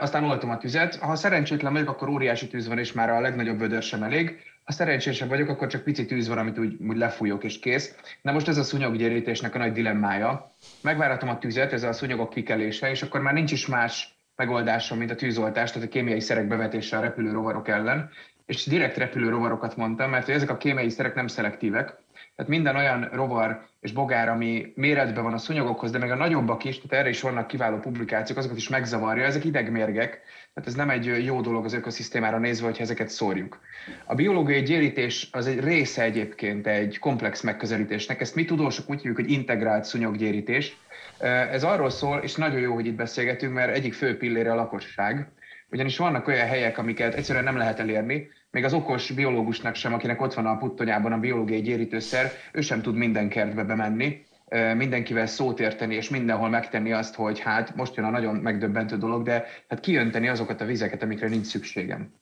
Aztán 0.00 0.24
oltom 0.24 0.50
a 0.50 0.58
tüzet. 0.58 0.96
Ha 0.96 1.16
szerencsétlen 1.16 1.72
vagyok, 1.72 1.88
akkor 1.88 2.08
óriási 2.08 2.48
tűz 2.48 2.68
van, 2.68 2.78
és 2.78 2.92
már 2.92 3.10
a 3.10 3.20
legnagyobb 3.20 3.58
vödör 3.58 3.82
sem 3.82 4.02
elég. 4.02 4.38
Ha 4.64 4.72
szerencsésebb 4.72 5.28
vagyok, 5.28 5.48
akkor 5.48 5.68
csak 5.68 5.82
pici 5.82 6.06
tűz 6.06 6.28
van, 6.28 6.38
amit 6.38 6.58
úgy, 6.58 6.76
úgy 6.88 6.96
lefújok 6.96 7.44
és 7.44 7.58
kész. 7.58 7.94
Na 8.22 8.32
most 8.32 8.48
ez 8.48 8.56
a 8.56 8.62
szúnyoggyérítésnek 8.62 9.54
a 9.54 9.58
nagy 9.58 9.72
dilemmája. 9.72 10.50
Megváratom 10.80 11.28
a 11.28 11.38
tüzet, 11.38 11.72
ez 11.72 11.82
a 11.82 11.92
szúnyogok 11.92 12.30
kikelése, 12.30 12.90
és 12.90 13.02
akkor 13.02 13.20
már 13.20 13.34
nincs 13.34 13.52
is 13.52 13.66
más 13.66 14.15
megoldásom, 14.36 14.98
mint 14.98 15.10
a 15.10 15.14
tűzoltás, 15.14 15.72
tehát 15.72 15.88
a 15.88 15.90
kémiai 15.90 16.20
szerek 16.20 16.46
bevetése 16.46 16.96
a 16.96 17.00
repülő 17.00 17.32
rovarok 17.32 17.68
ellen, 17.68 18.10
és 18.46 18.66
direkt 18.66 18.96
repülő 18.96 19.28
rovarokat 19.28 19.76
mondtam, 19.76 20.10
mert 20.10 20.28
ezek 20.28 20.50
a 20.50 20.56
kémiai 20.56 20.88
szerek 20.88 21.14
nem 21.14 21.26
szelektívek, 21.26 21.94
tehát 22.36 22.50
minden 22.50 22.76
olyan 22.76 23.08
rovar 23.12 23.66
és 23.80 23.92
bogár, 23.92 24.28
ami 24.28 24.72
méretben 24.74 25.22
van 25.24 25.32
a 25.32 25.38
szúnyogokhoz, 25.38 25.90
de 25.90 25.98
meg 25.98 26.10
a 26.10 26.14
nagyobbak 26.14 26.64
is, 26.64 26.74
tehát 26.76 26.92
erre 26.92 27.08
is 27.08 27.20
vannak 27.20 27.46
kiváló 27.46 27.78
publikációk, 27.78 28.38
azokat 28.38 28.56
is 28.56 28.68
megzavarja, 28.68 29.24
ezek 29.24 29.44
idegmérgek, 29.44 30.20
tehát 30.54 30.68
ez 30.68 30.74
nem 30.74 30.90
egy 30.90 31.24
jó 31.24 31.40
dolog 31.40 31.64
az 31.64 31.72
ökoszisztémára 31.72 32.38
nézve, 32.38 32.66
hogy 32.66 32.80
ezeket 32.80 33.08
szórjuk. 33.08 33.60
A 34.04 34.14
biológiai 34.14 34.62
gyérítés 34.62 35.28
az 35.32 35.46
egy 35.46 35.60
része 35.60 36.02
egyébként 36.02 36.66
egy 36.66 36.98
komplex 36.98 37.42
megközelítésnek, 37.42 38.20
ezt 38.20 38.34
mi 38.34 38.44
tudósok 38.44 38.90
úgy 38.90 38.96
hívjuk, 38.96 39.16
hogy 39.16 39.30
integrált 39.30 39.84
szúnyoggyérítés, 39.84 40.76
ez 41.18 41.64
arról 41.64 41.90
szól, 41.90 42.18
és 42.18 42.34
nagyon 42.34 42.60
jó, 42.60 42.74
hogy 42.74 42.86
itt 42.86 42.96
beszélgetünk, 42.96 43.52
mert 43.52 43.74
egyik 43.74 43.94
fő 43.94 44.16
pillére 44.16 44.52
a 44.52 44.54
lakosság, 44.54 45.28
ugyanis 45.70 45.96
vannak 45.96 46.28
olyan 46.28 46.46
helyek, 46.46 46.78
amiket 46.78 47.14
egyszerűen 47.14 47.44
nem 47.44 47.56
lehet 47.56 47.80
elérni, 47.80 48.28
még 48.50 48.64
az 48.64 48.72
okos 48.72 49.10
biológusnak 49.10 49.74
sem, 49.74 49.94
akinek 49.94 50.20
ott 50.20 50.34
van 50.34 50.46
a 50.46 50.56
puttonyában 50.56 51.12
a 51.12 51.18
biológiai 51.18 51.60
gyérítőszer, 51.60 52.30
ő 52.52 52.60
sem 52.60 52.82
tud 52.82 52.94
minden 52.94 53.28
kertbe 53.28 53.64
bemenni, 53.64 54.24
mindenkivel 54.76 55.26
szót 55.26 55.60
érteni, 55.60 55.94
és 55.94 56.08
mindenhol 56.08 56.48
megtenni 56.48 56.92
azt, 56.92 57.14
hogy 57.14 57.40
hát 57.40 57.76
most 57.76 57.94
jön 57.94 58.06
a 58.06 58.10
nagyon 58.10 58.34
megdöbbentő 58.34 58.96
dolog, 58.96 59.22
de 59.22 59.46
hát 59.68 59.80
kiönteni 59.80 60.28
azokat 60.28 60.60
a 60.60 60.64
vizeket, 60.64 61.02
amikre 61.02 61.28
nincs 61.28 61.46
szükségem. 61.46 62.14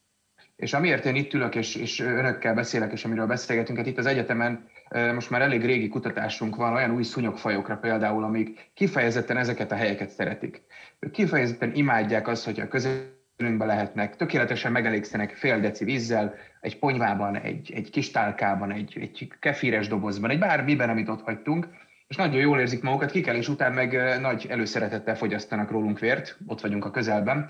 És 0.56 0.72
amiért 0.72 1.04
én 1.04 1.14
itt 1.14 1.32
ülök, 1.32 1.54
és, 1.54 1.74
és 1.74 2.00
önökkel 2.00 2.54
beszélek, 2.54 2.92
és 2.92 3.04
amiről 3.04 3.26
beszélgetünk, 3.26 3.78
hát 3.78 3.86
itt 3.86 3.98
az 3.98 4.06
egyetemen 4.06 4.68
most 4.90 5.30
már 5.30 5.42
elég 5.42 5.64
régi 5.64 5.88
kutatásunk 5.88 6.56
van 6.56 6.72
olyan 6.72 6.90
új 6.90 7.02
szúnyogfajokra 7.02 7.76
például, 7.76 8.24
amik 8.24 8.70
kifejezetten 8.74 9.36
ezeket 9.36 9.72
a 9.72 9.74
helyeket 9.74 10.10
szeretik. 10.10 10.62
Ők 10.98 11.10
kifejezetten 11.10 11.74
imádják 11.74 12.28
azt, 12.28 12.44
hogy 12.44 12.60
a 12.60 12.68
közelünkbe 12.68 13.64
lehetnek, 13.64 14.16
tökéletesen 14.16 14.72
megelégszenek 14.72 15.34
fél 15.36 15.60
deci 15.60 15.84
vízzel, 15.84 16.34
egy 16.60 16.78
ponyvában, 16.78 17.36
egy, 17.36 17.72
egy 17.74 17.90
kis 17.90 18.10
tálkában, 18.10 18.72
egy, 18.72 18.98
egy 19.00 19.32
kefíres 19.40 19.88
dobozban, 19.88 20.30
egy 20.30 20.38
bármiben, 20.38 20.90
amit 20.90 21.08
ott 21.08 21.22
hagytunk, 21.22 21.68
és 22.06 22.16
nagyon 22.16 22.40
jól 22.40 22.60
érzik 22.60 22.82
magukat, 22.82 23.10
kikelés 23.10 23.48
után 23.48 23.72
meg 23.72 24.20
nagy 24.20 24.46
előszeretettel 24.48 25.16
fogyasztanak 25.16 25.70
rólunk 25.70 25.98
vért, 25.98 26.36
ott 26.46 26.60
vagyunk 26.60 26.84
a 26.84 26.90
közelben. 26.90 27.48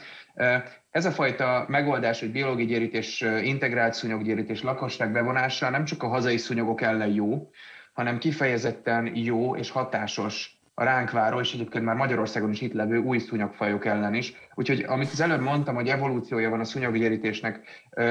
Ez 0.95 1.05
a 1.05 1.11
fajta 1.11 1.65
megoldás, 1.69 2.21
hogy 2.21 2.31
biológiai 2.31 2.67
gyérítés, 2.67 3.21
integrált 3.43 3.95
szúnyoggyérítés, 3.95 4.63
lakosság 4.63 5.13
bevonása 5.13 5.71
nem 5.71 5.85
csak 5.85 6.03
a 6.03 6.09
hazai 6.09 6.37
szúnyogok 6.37 6.81
ellen 6.81 7.09
jó, 7.09 7.51
hanem 7.93 8.19
kifejezetten 8.19 9.17
jó 9.17 9.57
és 9.57 9.71
hatásos 9.71 10.59
a 10.75 10.85
ránk 10.85 11.11
váró, 11.11 11.41
és 11.41 11.55
egyébként 11.55 11.85
már 11.85 11.97
Magyarországon 11.97 12.51
is 12.51 12.61
itt 12.61 12.73
levő 12.73 12.99
új 12.99 13.19
szúnyogfajok 13.19 13.85
ellen 13.85 14.15
is. 14.15 14.35
Úgyhogy 14.55 14.85
amit 14.89 15.11
az 15.13 15.21
előbb 15.21 15.41
mondtam, 15.41 15.75
hogy 15.75 15.89
evolúciója 15.89 16.51
van 16.51 16.61
a 16.61 16.65
szúnyoggyérítésnek, 16.65 17.61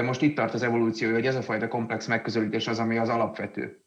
most 0.04 0.22
itt 0.22 0.36
tart 0.36 0.54
az 0.54 0.64
evolúciója, 0.64 1.14
hogy 1.14 1.26
ez 1.26 1.36
a 1.36 1.42
fajta 1.42 1.68
komplex 1.68 2.08
megközelítés 2.08 2.68
az, 2.68 2.80
ami 2.80 2.98
az 2.98 3.10
alapvető. 3.10 3.83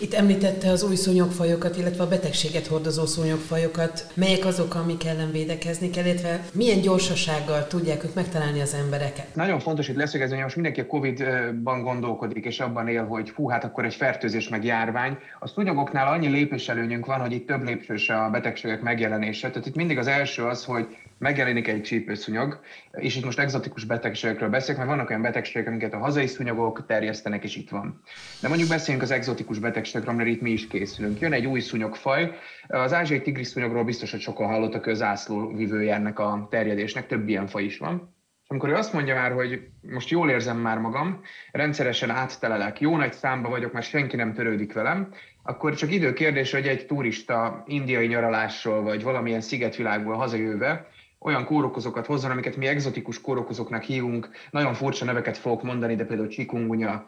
Itt 0.00 0.14
említette 0.14 0.70
az 0.70 0.82
új 0.82 0.94
szúnyogfajokat, 0.94 1.76
illetve 1.76 2.02
a 2.02 2.08
betegséget 2.08 2.66
hordozó 2.66 3.06
szúnyogfajokat. 3.06 4.06
Melyek 4.14 4.44
azok, 4.44 4.74
amik 4.74 5.04
ellen 5.04 5.30
védekezni 5.30 5.90
kell, 5.90 6.04
illetve 6.04 6.44
milyen 6.52 6.80
gyorsasággal 6.80 7.66
tudják 7.66 8.04
ők 8.04 8.14
megtalálni 8.14 8.60
az 8.60 8.74
embereket? 8.74 9.34
Nagyon 9.34 9.58
fontos 9.58 9.88
itt 9.88 9.96
leszögezni, 9.96 10.34
hogy 10.34 10.42
most 10.42 10.54
mindenki 10.54 10.80
a 10.80 10.86
Covid-ban 10.86 11.82
gondolkodik, 11.82 12.44
és 12.44 12.60
abban 12.60 12.88
él, 12.88 13.04
hogy 13.04 13.30
fú, 13.30 13.48
hát 13.48 13.64
akkor 13.64 13.84
egy 13.84 13.94
fertőzés 13.94 14.48
meg 14.48 14.64
járvány. 14.64 15.18
A 15.38 15.48
szúnyogoknál 15.48 16.12
annyi 16.12 16.28
lépéselőnyünk 16.28 17.06
van, 17.06 17.20
hogy 17.20 17.32
itt 17.32 17.46
több 17.46 17.64
lépcsős 17.64 18.08
a 18.08 18.28
betegségek 18.32 18.80
megjelenése. 18.80 19.48
Tehát 19.48 19.66
itt 19.66 19.76
mindig 19.76 19.98
az 19.98 20.06
első 20.06 20.42
az, 20.42 20.64
hogy 20.64 20.96
megjelenik 21.18 21.68
egy 21.68 21.82
csípőszúnyog, 21.82 22.60
és 22.90 23.16
itt 23.16 23.24
most 23.24 23.38
egzotikus 23.38 23.84
betegségekről 23.84 24.48
beszélek, 24.48 24.76
mert 24.76 24.88
vannak 24.88 25.08
olyan 25.08 25.22
betegségek, 25.22 25.68
amiket 25.68 25.92
a 25.92 25.98
hazai 25.98 26.26
szúnyogok 26.26 26.86
terjesztenek, 26.86 27.44
és 27.44 27.56
itt 27.56 27.70
van. 27.70 28.02
De 28.40 28.48
mondjuk 28.48 28.68
beszéljünk 28.68 29.04
az 29.04 29.10
egzotikus 29.10 29.58
betegségekről, 29.58 30.14
mert 30.14 30.28
itt 30.28 30.40
mi 30.40 30.50
is 30.50 30.66
készülünk. 30.66 31.20
Jön 31.20 31.32
egy 31.32 31.46
új 31.46 31.60
szúnyogfaj, 31.60 32.32
az 32.68 32.92
ázsiai 32.92 33.22
tigris 33.22 33.46
szúnyogról 33.46 33.84
biztos, 33.84 34.10
hogy 34.10 34.20
sokan 34.20 34.46
hallottak, 34.46 34.84
hogy 34.84 34.92
az 34.92 35.02
ászló 35.02 35.54
vivője 35.54 35.94
ennek 35.94 36.18
a 36.18 36.46
terjedésnek, 36.50 37.06
több 37.06 37.28
ilyen 37.28 37.46
faj 37.46 37.64
is 37.64 37.78
van. 37.78 38.16
Amikor 38.50 38.68
ő 38.68 38.74
azt 38.74 38.92
mondja 38.92 39.14
már, 39.14 39.32
hogy 39.32 39.60
most 39.80 40.08
jól 40.08 40.30
érzem 40.30 40.56
már 40.56 40.78
magam, 40.78 41.20
rendszeresen 41.52 42.10
áttelelek, 42.10 42.80
jó 42.80 42.96
nagy 42.96 43.12
számba 43.12 43.48
vagyok, 43.48 43.72
már 43.72 43.82
senki 43.82 44.16
nem 44.16 44.32
törődik 44.34 44.72
velem, 44.72 45.08
akkor 45.42 45.74
csak 45.74 45.92
idő 45.92 46.12
kérdés, 46.12 46.52
hogy 46.52 46.66
egy 46.66 46.86
turista 46.86 47.64
indiai 47.66 48.06
nyaralásról, 48.06 48.82
vagy 48.82 49.02
valamilyen 49.02 49.40
szigetvilágból 49.40 50.14
hazajöve 50.14 50.88
olyan 51.20 51.44
kórokozókat 51.44 52.06
hozzon, 52.06 52.30
amiket 52.30 52.56
mi 52.56 52.66
egzotikus 52.66 53.20
kórokozóknak 53.20 53.82
hívunk. 53.82 54.30
Nagyon 54.50 54.74
furcsa 54.74 55.04
neveket 55.04 55.36
fogok 55.36 55.62
mondani, 55.62 55.94
de 55.94 56.04
például 56.04 56.28
chikungunya, 56.28 57.06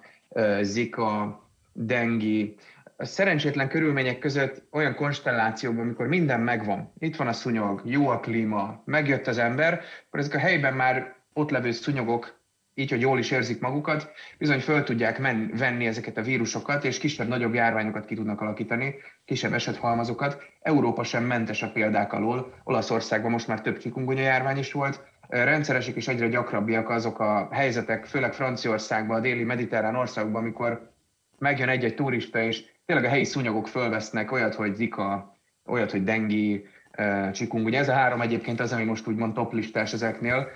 zika, 0.61 1.41
dengi. 1.73 2.57
A 2.97 3.05
szerencsétlen 3.05 3.69
körülmények 3.69 4.19
között 4.19 4.63
olyan 4.71 4.95
konstellációban, 4.95 5.81
amikor 5.81 6.07
minden 6.07 6.41
megvan, 6.41 6.93
itt 6.99 7.17
van 7.17 7.27
a 7.27 7.33
szúnyog, 7.33 7.83
jó 7.85 8.09
a 8.09 8.21
klíma, 8.21 8.83
megjött 8.85 9.27
az 9.27 9.39
ember, 9.39 9.81
akkor 10.07 10.21
ezek 10.21 10.35
a 10.35 10.39
helyben 10.39 10.75
már 10.75 11.15
ott 11.33 11.51
levő 11.51 11.71
szúnyogok 11.71 12.40
így, 12.75 12.91
hogy 12.91 13.01
jól 13.01 13.19
is 13.19 13.31
érzik 13.31 13.61
magukat, 13.61 14.13
bizony 14.39 14.61
föl 14.61 14.83
tudják 14.83 15.19
men- 15.19 15.51
venni 15.57 15.87
ezeket 15.87 16.17
a 16.17 16.23
vírusokat, 16.23 16.85
és 16.85 16.99
kisebb-nagyobb 16.99 17.55
járványokat 17.55 18.05
ki 18.05 18.15
tudnak 18.15 18.41
alakítani, 18.41 18.95
kisebb 19.25 19.53
esethalmazokat. 19.53 20.43
Európa 20.61 21.03
sem 21.03 21.25
mentes 21.25 21.63
a 21.63 21.71
példák 21.73 22.13
alól. 22.13 22.55
Olaszországban 22.65 23.31
most 23.31 23.49
már 23.49 23.61
több 23.61 23.79
csikungonya 23.79 24.23
járvány 24.23 24.59
is 24.59 24.73
volt. 24.73 25.03
Rendszeresek 25.29 25.95
és 25.95 26.09
egyre 26.09 26.29
gyakrabbiak 26.29 26.89
azok 26.89 27.19
a 27.19 27.49
helyzetek, 27.53 28.05
főleg 28.05 28.33
Franciaországban, 28.33 29.17
a 29.17 29.21
déli 29.21 29.45
mediterrán 29.45 29.97
országokban, 29.97 30.43
amikor 30.43 30.91
megjön 31.39 31.69
egy-egy 31.69 31.95
turista, 31.95 32.43
és 32.43 32.65
tényleg 32.87 33.05
a 33.05 33.09
helyi 33.09 33.25
szúnyogok 33.25 33.69
fölvesznek 33.69 34.33
olyat, 34.33 34.55
hogy 34.55 34.75
zika, 34.75 35.37
olyat, 35.67 35.91
hogy 35.91 36.05
dengi, 36.05 36.65
csikunk. 37.33 37.67
Ugye 37.67 37.79
ez 37.79 37.89
a 37.89 37.93
három 37.93 38.21
egyébként 38.21 38.61
az, 38.61 38.73
ami 38.73 38.85
most 38.85 39.07
úgymond 39.07 39.35
top 39.35 39.53
listás 39.53 39.93
ezeknél. 39.93 40.49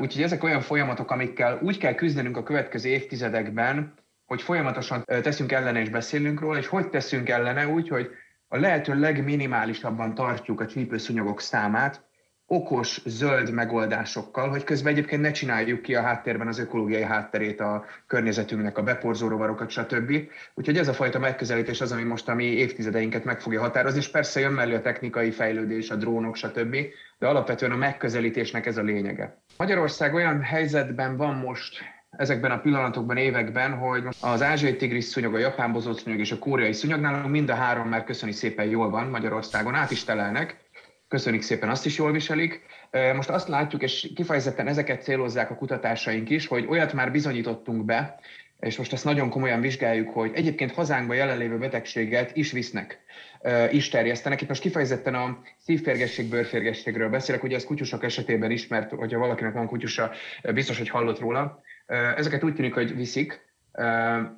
Úgyhogy 0.00 0.22
ezek 0.22 0.44
olyan 0.44 0.60
folyamatok, 0.60 1.10
amikkel 1.10 1.58
úgy 1.62 1.78
kell 1.78 1.94
küzdenünk 1.94 2.36
a 2.36 2.42
következő 2.42 2.88
évtizedekben, 2.88 3.94
hogy 4.24 4.42
folyamatosan 4.42 5.04
teszünk 5.04 5.52
ellene 5.52 5.80
és 5.80 5.88
beszélünk 5.88 6.40
róla, 6.40 6.58
és 6.58 6.66
hogy 6.66 6.88
teszünk 6.88 7.28
ellene 7.28 7.68
úgy, 7.68 7.88
hogy 7.88 8.10
a 8.48 8.56
lehető 8.56 8.98
legminimálisabban 8.98 10.14
tartjuk 10.14 10.60
a 10.60 10.66
csípőszúnyogok 10.66 11.40
számát, 11.40 12.06
okos, 12.50 13.02
zöld 13.04 13.52
megoldásokkal, 13.52 14.48
hogy 14.48 14.64
közben 14.64 14.92
egyébként 14.92 15.22
ne 15.22 15.30
csináljuk 15.30 15.82
ki 15.82 15.94
a 15.94 16.02
háttérben 16.02 16.46
az 16.46 16.58
ökológiai 16.58 17.02
hátterét 17.02 17.60
a 17.60 17.84
környezetünknek, 18.06 18.78
a 18.78 18.82
beporzó 18.82 19.28
rovarokat, 19.28 19.70
stb. 19.70 20.12
Úgyhogy 20.54 20.78
ez 20.78 20.88
a 20.88 20.92
fajta 20.92 21.18
megközelítés 21.18 21.80
az, 21.80 21.92
ami 21.92 22.02
most 22.02 22.28
a 22.28 22.34
mi 22.34 22.44
évtizedeinket 22.44 23.24
meg 23.24 23.40
fogja 23.40 23.60
határozni, 23.60 23.98
és 23.98 24.08
persze 24.08 24.40
jön 24.40 24.52
mellé 24.52 24.74
a 24.74 24.80
technikai 24.80 25.30
fejlődés, 25.30 25.90
a 25.90 25.96
drónok, 25.96 26.36
stb. 26.36 26.76
De 27.18 27.26
alapvetően 27.26 27.72
a 27.72 27.76
megközelítésnek 27.76 28.66
ez 28.66 28.76
a 28.76 28.82
lényege. 28.82 29.42
Magyarország 29.58 30.14
olyan 30.14 30.42
helyzetben 30.42 31.16
van 31.16 31.34
most, 31.34 31.82
ezekben 32.10 32.50
a 32.50 32.60
pillanatokban, 32.60 33.16
években, 33.16 33.78
hogy 33.78 34.04
az 34.20 34.42
ázsiai 34.42 34.76
tigris 34.76 35.04
szúnyog, 35.04 35.34
a 35.34 35.38
japán 35.38 35.72
bozott 35.72 35.98
szúnyog 35.98 36.20
és 36.20 36.32
a 36.32 36.38
koreai 36.38 36.72
szúnyog 36.72 37.00
nálunk 37.00 37.30
mind 37.30 37.48
a 37.48 37.54
három 37.54 37.88
már 37.88 38.04
köszöni 38.04 38.32
szépen 38.32 38.66
jól 38.66 38.90
van 38.90 39.06
Magyarországon, 39.06 39.74
át 39.74 39.90
is 39.90 40.04
telelnek, 40.04 40.56
köszönik 41.08 41.42
szépen, 41.42 41.68
azt 41.68 41.86
is 41.86 41.98
jól 41.98 42.12
viselik. 42.12 42.62
Most 43.14 43.28
azt 43.28 43.48
látjuk, 43.48 43.82
és 43.82 44.12
kifejezetten 44.14 44.66
ezeket 44.66 45.02
célozzák 45.02 45.50
a 45.50 45.56
kutatásaink 45.56 46.30
is, 46.30 46.46
hogy 46.46 46.66
olyat 46.68 46.92
már 46.92 47.10
bizonyítottunk 47.10 47.84
be, 47.84 48.20
és 48.60 48.76
most 48.76 48.92
ezt 48.92 49.04
nagyon 49.04 49.28
komolyan 49.28 49.60
vizsgáljuk, 49.60 50.08
hogy 50.08 50.30
egyébként 50.34 50.72
hazánkban 50.72 51.16
jelenlévő 51.16 51.58
betegséget 51.58 52.36
is 52.36 52.52
visznek, 52.52 53.00
is 53.70 53.88
terjesztenek. 53.88 54.40
Itt 54.40 54.48
most 54.48 54.60
kifejezetten 54.60 55.14
a 55.14 55.38
szívférgesség, 55.58 56.28
bőrférgességről 56.28 57.08
beszélek, 57.08 57.42
ugye 57.42 57.56
ez 57.56 57.64
kutyusok 57.64 58.04
esetében 58.04 58.50
is, 58.50 58.66
mert 58.66 58.90
hogyha 58.90 59.18
valakinek 59.18 59.52
van 59.52 59.66
kutyusa, 59.66 60.10
biztos, 60.54 60.78
hogy 60.78 60.88
hallott 60.88 61.18
róla. 61.18 61.62
Ezeket 62.16 62.44
úgy 62.44 62.54
tűnik, 62.54 62.74
hogy 62.74 62.96
viszik, 62.96 63.46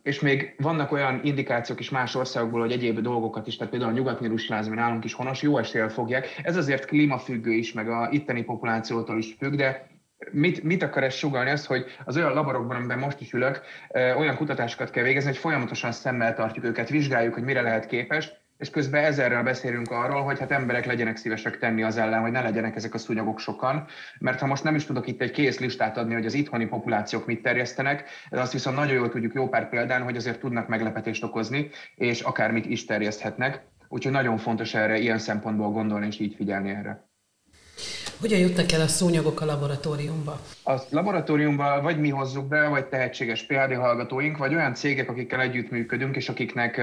és 0.02 0.20
még 0.20 0.54
vannak 0.58 0.92
olyan 0.92 1.20
indikációk 1.24 1.80
is 1.80 1.90
más 1.90 2.14
országokból, 2.14 2.60
hogy 2.60 2.72
egyéb 2.72 3.00
dolgokat 3.00 3.46
is, 3.46 3.56
tehát 3.56 3.72
például 3.72 3.92
a 3.92 3.94
nyugatni 3.94 4.28
rusláz, 4.28 4.66
ami 4.66 4.76
nálunk 4.76 5.04
is 5.04 5.12
honos, 5.12 5.42
jó 5.42 5.58
eséllyel 5.58 5.88
fogják. 5.88 6.40
Ez 6.42 6.56
azért 6.56 6.84
klímafüggő 6.84 7.52
is, 7.52 7.72
meg 7.72 7.88
a 7.88 8.08
itteni 8.10 8.42
populációtól 8.42 9.18
is 9.18 9.34
függ, 9.38 9.54
de 9.54 9.88
mit, 10.30 10.62
mit 10.62 10.82
akar 10.82 11.04
ez 11.04 11.14
sugalni? 11.14 11.50
Az, 11.50 11.66
hogy 11.66 11.84
az 12.04 12.16
olyan 12.16 12.32
laborokban, 12.32 12.76
amiben 12.76 12.98
most 12.98 13.20
is 13.20 13.32
ülök, 13.32 13.60
olyan 13.94 14.36
kutatásokat 14.36 14.90
kell 14.90 15.04
végezni, 15.04 15.28
hogy 15.28 15.38
folyamatosan 15.38 15.92
szemmel 15.92 16.34
tartjuk 16.34 16.64
őket, 16.64 16.88
vizsgáljuk, 16.88 17.34
hogy 17.34 17.44
mire 17.44 17.60
lehet 17.60 17.86
képes, 17.86 18.32
és 18.58 18.70
közben 18.70 19.04
ezerrel 19.04 19.42
beszélünk 19.42 19.90
arról, 19.90 20.22
hogy 20.22 20.38
hát 20.38 20.50
emberek 20.50 20.84
legyenek 20.84 21.16
szívesek 21.16 21.58
tenni 21.58 21.82
az 21.82 21.96
ellen, 21.96 22.20
hogy 22.20 22.30
ne 22.30 22.42
legyenek 22.42 22.76
ezek 22.76 22.94
a 22.94 22.98
szúnyogok 22.98 23.38
sokan, 23.38 23.86
mert 24.18 24.40
ha 24.40 24.46
most 24.46 24.64
nem 24.64 24.74
is 24.74 24.84
tudok 24.84 25.06
itt 25.06 25.20
egy 25.20 25.30
kész 25.30 25.58
listát 25.58 25.96
adni, 25.96 26.14
hogy 26.14 26.26
az 26.26 26.34
itthoni 26.34 26.66
populációk 26.66 27.26
mit 27.26 27.42
terjesztenek, 27.42 28.04
de 28.30 28.40
azt 28.40 28.52
viszont 28.52 28.76
nagyon 28.76 28.94
jól 28.94 29.08
tudjuk 29.08 29.34
jó 29.34 29.48
pár 29.48 29.68
példán, 29.68 30.02
hogy 30.02 30.16
azért 30.16 30.40
tudnak 30.40 30.68
meglepetést 30.68 31.24
okozni, 31.24 31.70
és 31.94 32.20
akármit 32.20 32.66
is 32.66 32.84
terjeszthetnek. 32.84 33.62
Úgyhogy 33.88 34.12
nagyon 34.12 34.38
fontos 34.38 34.74
erre 34.74 34.98
ilyen 34.98 35.18
szempontból 35.18 35.70
gondolni 35.70 36.06
és 36.06 36.18
így 36.18 36.34
figyelni 36.34 36.70
erre. 36.70 37.09
Hogyan 38.20 38.38
jutnak 38.38 38.72
el 38.72 38.80
a 38.80 38.86
szúnyogok 38.86 39.40
a 39.40 39.44
laboratóriumba? 39.44 40.40
A 40.64 40.74
laboratóriumba 40.90 41.80
vagy 41.82 42.00
mi 42.00 42.08
hozzuk 42.08 42.48
be, 42.48 42.68
vagy 42.68 42.84
tehetséges 42.84 43.42
PhD 43.42 43.74
hallgatóink, 43.74 44.36
vagy 44.36 44.54
olyan 44.54 44.74
cégek, 44.74 45.10
akikkel 45.10 45.40
együttműködünk, 45.40 46.16
és 46.16 46.28
akiknek 46.28 46.80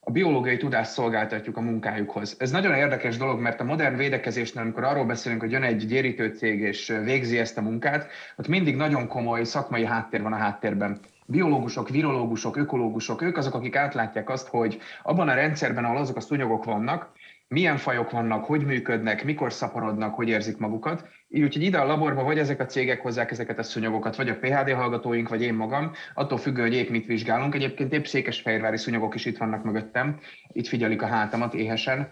a 0.00 0.10
biológiai 0.10 0.56
tudást 0.56 0.90
szolgáltatjuk 0.90 1.56
a 1.56 1.60
munkájukhoz. 1.60 2.36
Ez 2.38 2.50
nagyon 2.50 2.74
érdekes 2.74 3.16
dolog, 3.16 3.40
mert 3.40 3.60
a 3.60 3.64
modern 3.64 3.96
védekezésnél, 3.96 4.62
amikor 4.62 4.84
arról 4.84 5.04
beszélünk, 5.04 5.40
hogy 5.40 5.50
jön 5.50 5.62
egy 5.62 5.86
gyérítő 5.86 6.34
cég 6.36 6.60
és 6.60 6.92
végzi 7.04 7.38
ezt 7.38 7.58
a 7.58 7.62
munkát, 7.62 8.10
ott 8.36 8.48
mindig 8.48 8.76
nagyon 8.76 9.08
komoly 9.08 9.44
szakmai 9.44 9.84
háttér 9.84 10.22
van 10.22 10.32
a 10.32 10.36
háttérben 10.36 10.98
biológusok, 11.26 11.88
virológusok, 11.88 12.56
ökológusok, 12.56 13.22
ők 13.22 13.36
azok, 13.36 13.54
akik 13.54 13.76
átlátják 13.76 14.30
azt, 14.30 14.48
hogy 14.48 14.78
abban 15.02 15.28
a 15.28 15.34
rendszerben, 15.34 15.84
ahol 15.84 15.96
azok 15.96 16.16
a 16.16 16.20
szúnyogok 16.20 16.64
vannak, 16.64 17.12
milyen 17.52 17.76
fajok 17.76 18.10
vannak, 18.10 18.44
hogy 18.44 18.64
működnek, 18.64 19.24
mikor 19.24 19.52
szaporodnak, 19.52 20.14
hogy 20.14 20.28
érzik 20.28 20.58
magukat. 20.58 21.08
Így 21.28 21.42
úgyhogy 21.42 21.62
ide 21.62 21.78
a 21.78 21.86
laborba 21.86 22.22
vagy 22.22 22.38
ezek 22.38 22.60
a 22.60 22.66
cégek 22.66 23.00
hozzák 23.00 23.30
ezeket 23.30 23.58
a 23.58 23.62
szúnyogokat, 23.62 24.16
vagy 24.16 24.28
a 24.28 24.38
PHD 24.38 24.70
hallgatóink, 24.72 25.28
vagy 25.28 25.42
én 25.42 25.54
magam, 25.54 25.90
attól 26.14 26.38
függően, 26.38 26.68
hogy 26.68 26.76
épp 26.76 26.88
mit 26.88 27.06
vizsgálunk. 27.06 27.54
Egyébként 27.54 27.92
épp 27.92 28.04
székesfehérvári 28.04 28.76
szúnyogok 28.76 29.14
is 29.14 29.24
itt 29.24 29.38
vannak 29.38 29.64
mögöttem, 29.64 30.18
itt 30.52 30.66
figyelik 30.66 31.02
a 31.02 31.06
hátamat 31.06 31.54
éhesen, 31.54 32.08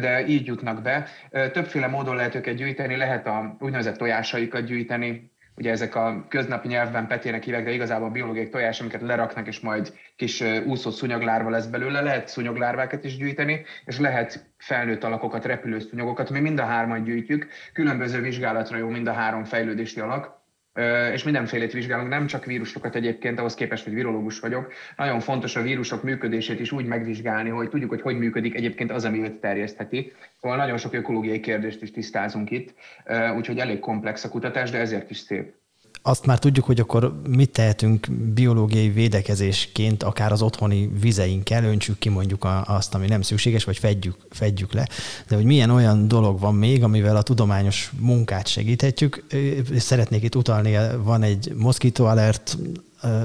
de 0.00 0.26
így 0.26 0.46
jutnak 0.46 0.82
be. 0.82 1.06
Többféle 1.52 1.86
módon 1.86 2.16
lehet 2.16 2.34
őket 2.34 2.54
gyűjteni, 2.54 2.96
lehet 2.96 3.26
a 3.26 3.56
úgynevezett 3.60 3.96
tojásaikat 3.96 4.64
gyűjteni, 4.64 5.29
ugye 5.60 5.70
ezek 5.70 5.94
a 5.94 6.24
köznapi 6.28 6.68
nyelvben 6.68 7.06
petének 7.06 7.42
hívek, 7.42 7.64
de 7.64 7.70
igazából 7.72 8.06
a 8.06 8.10
biológiai 8.10 8.48
tojás, 8.48 8.80
amiket 8.80 9.00
leraknak, 9.00 9.46
és 9.46 9.60
majd 9.60 9.94
kis 10.16 10.40
úszó 10.66 10.90
szúnyoglárva 10.90 11.50
lesz 11.50 11.66
belőle, 11.66 12.00
lehet 12.00 12.28
szúnyoglárvákat 12.28 13.04
is 13.04 13.16
gyűjteni, 13.16 13.64
és 13.84 13.98
lehet 13.98 14.46
felnőtt 14.56 15.04
alakokat, 15.04 15.44
repülő 15.44 15.78
szúnyogokat, 15.78 16.30
mi 16.30 16.40
mind 16.40 16.58
a 16.58 16.64
hárman 16.64 17.02
gyűjtjük, 17.02 17.48
különböző 17.72 18.20
vizsgálatra 18.20 18.76
jó 18.76 18.88
mind 18.88 19.06
a 19.06 19.12
három 19.12 19.44
fejlődési 19.44 20.00
alak, 20.00 20.39
és 21.12 21.22
mindenfélét 21.22 21.72
vizsgálunk, 21.72 22.08
nem 22.08 22.26
csak 22.26 22.44
vírusokat 22.44 22.94
egyébként, 22.94 23.38
ahhoz 23.38 23.54
képest, 23.54 23.84
hogy 23.84 23.94
virológus 23.94 24.40
vagyok. 24.40 24.72
Nagyon 24.96 25.20
fontos 25.20 25.56
a 25.56 25.62
vírusok 25.62 26.02
működését 26.02 26.60
is 26.60 26.72
úgy 26.72 26.84
megvizsgálni, 26.84 27.48
hogy 27.48 27.68
tudjuk, 27.68 27.90
hogy 27.90 28.00
hogy 28.00 28.18
működik 28.18 28.54
egyébként 28.54 28.90
az, 28.90 29.04
ami 29.04 29.22
őt 29.22 29.40
terjesztheti. 29.40 30.12
Szóval 30.40 30.56
nagyon 30.56 30.76
sok 30.76 30.92
ökológiai 30.92 31.40
kérdést 31.40 31.82
is 31.82 31.90
tisztázunk 31.90 32.50
itt, 32.50 32.74
úgyhogy 33.36 33.58
elég 33.58 33.78
komplex 33.78 34.24
a 34.24 34.28
kutatás, 34.28 34.70
de 34.70 34.78
ezért 34.78 35.10
is 35.10 35.18
szép 35.18 35.52
azt 36.02 36.26
már 36.26 36.38
tudjuk, 36.38 36.64
hogy 36.64 36.80
akkor 36.80 37.20
mit 37.28 37.50
tehetünk 37.50 38.10
biológiai 38.10 38.88
védekezésként, 38.88 40.02
akár 40.02 40.32
az 40.32 40.42
otthoni 40.42 40.90
vizeinkkel, 41.00 41.64
öntsük 41.64 41.98
ki 41.98 42.08
mondjuk 42.08 42.46
azt, 42.64 42.94
ami 42.94 43.06
nem 43.06 43.22
szükséges, 43.22 43.64
vagy 43.64 43.78
fedjük, 43.78 44.16
fedjük 44.30 44.72
le. 44.72 44.88
De 45.28 45.34
hogy 45.34 45.44
milyen 45.44 45.70
olyan 45.70 46.08
dolog 46.08 46.40
van 46.40 46.54
még, 46.54 46.82
amivel 46.82 47.16
a 47.16 47.22
tudományos 47.22 47.92
munkát 47.98 48.46
segíthetjük. 48.46 49.24
Szeretnék 49.78 50.22
itt 50.22 50.36
utalni, 50.36 50.76
van 51.02 51.22
egy 51.22 51.52
Mosquito 51.56 52.04
Alert 52.04 52.58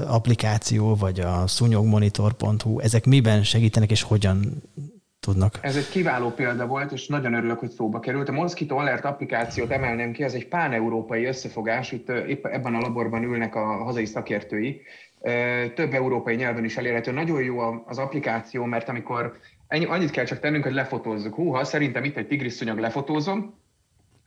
applikáció, 0.06 0.94
vagy 0.94 1.20
a 1.20 1.46
szúnyogmonitor.hu, 1.46 2.80
ezek 2.80 3.04
miben 3.06 3.44
segítenek, 3.44 3.90
és 3.90 4.02
hogyan 4.02 4.62
tudnak. 5.26 5.58
Ez 5.60 5.76
egy 5.76 5.88
kiváló 5.88 6.30
példa 6.30 6.66
volt, 6.66 6.92
és 6.92 7.06
nagyon 7.06 7.34
örülök, 7.34 7.58
hogy 7.58 7.70
szóba 7.70 8.00
került. 8.00 8.28
A 8.28 8.32
Mosquito 8.32 8.76
Alert 8.76 9.04
applikációt 9.04 9.70
emelném 9.70 10.12
ki, 10.12 10.22
ez 10.22 10.34
egy 10.34 10.48
pán-európai 10.48 11.24
összefogás, 11.24 11.92
itt 11.92 12.08
épp 12.08 12.44
ebben 12.44 12.74
a 12.74 12.80
laborban 12.80 13.22
ülnek 13.22 13.54
a 13.54 13.64
hazai 13.64 14.04
szakértői, 14.04 14.82
több 15.74 15.92
európai 15.92 16.34
nyelven 16.34 16.64
is 16.64 16.76
elérhető. 16.76 17.12
Nagyon 17.12 17.42
jó 17.42 17.58
az 17.86 17.98
applikáció, 17.98 18.64
mert 18.64 18.88
amikor 18.88 19.36
ennyi, 19.68 19.84
annyit 19.84 20.10
kell 20.10 20.24
csak 20.24 20.40
tennünk, 20.40 20.64
hogy 20.64 20.72
lefotózzuk. 20.72 21.34
Húha, 21.34 21.64
szerintem 21.64 22.04
itt 22.04 22.16
egy 22.16 22.26
tigris 22.26 22.52
szúnyog 22.52 22.78
lefotózom, 22.78 23.54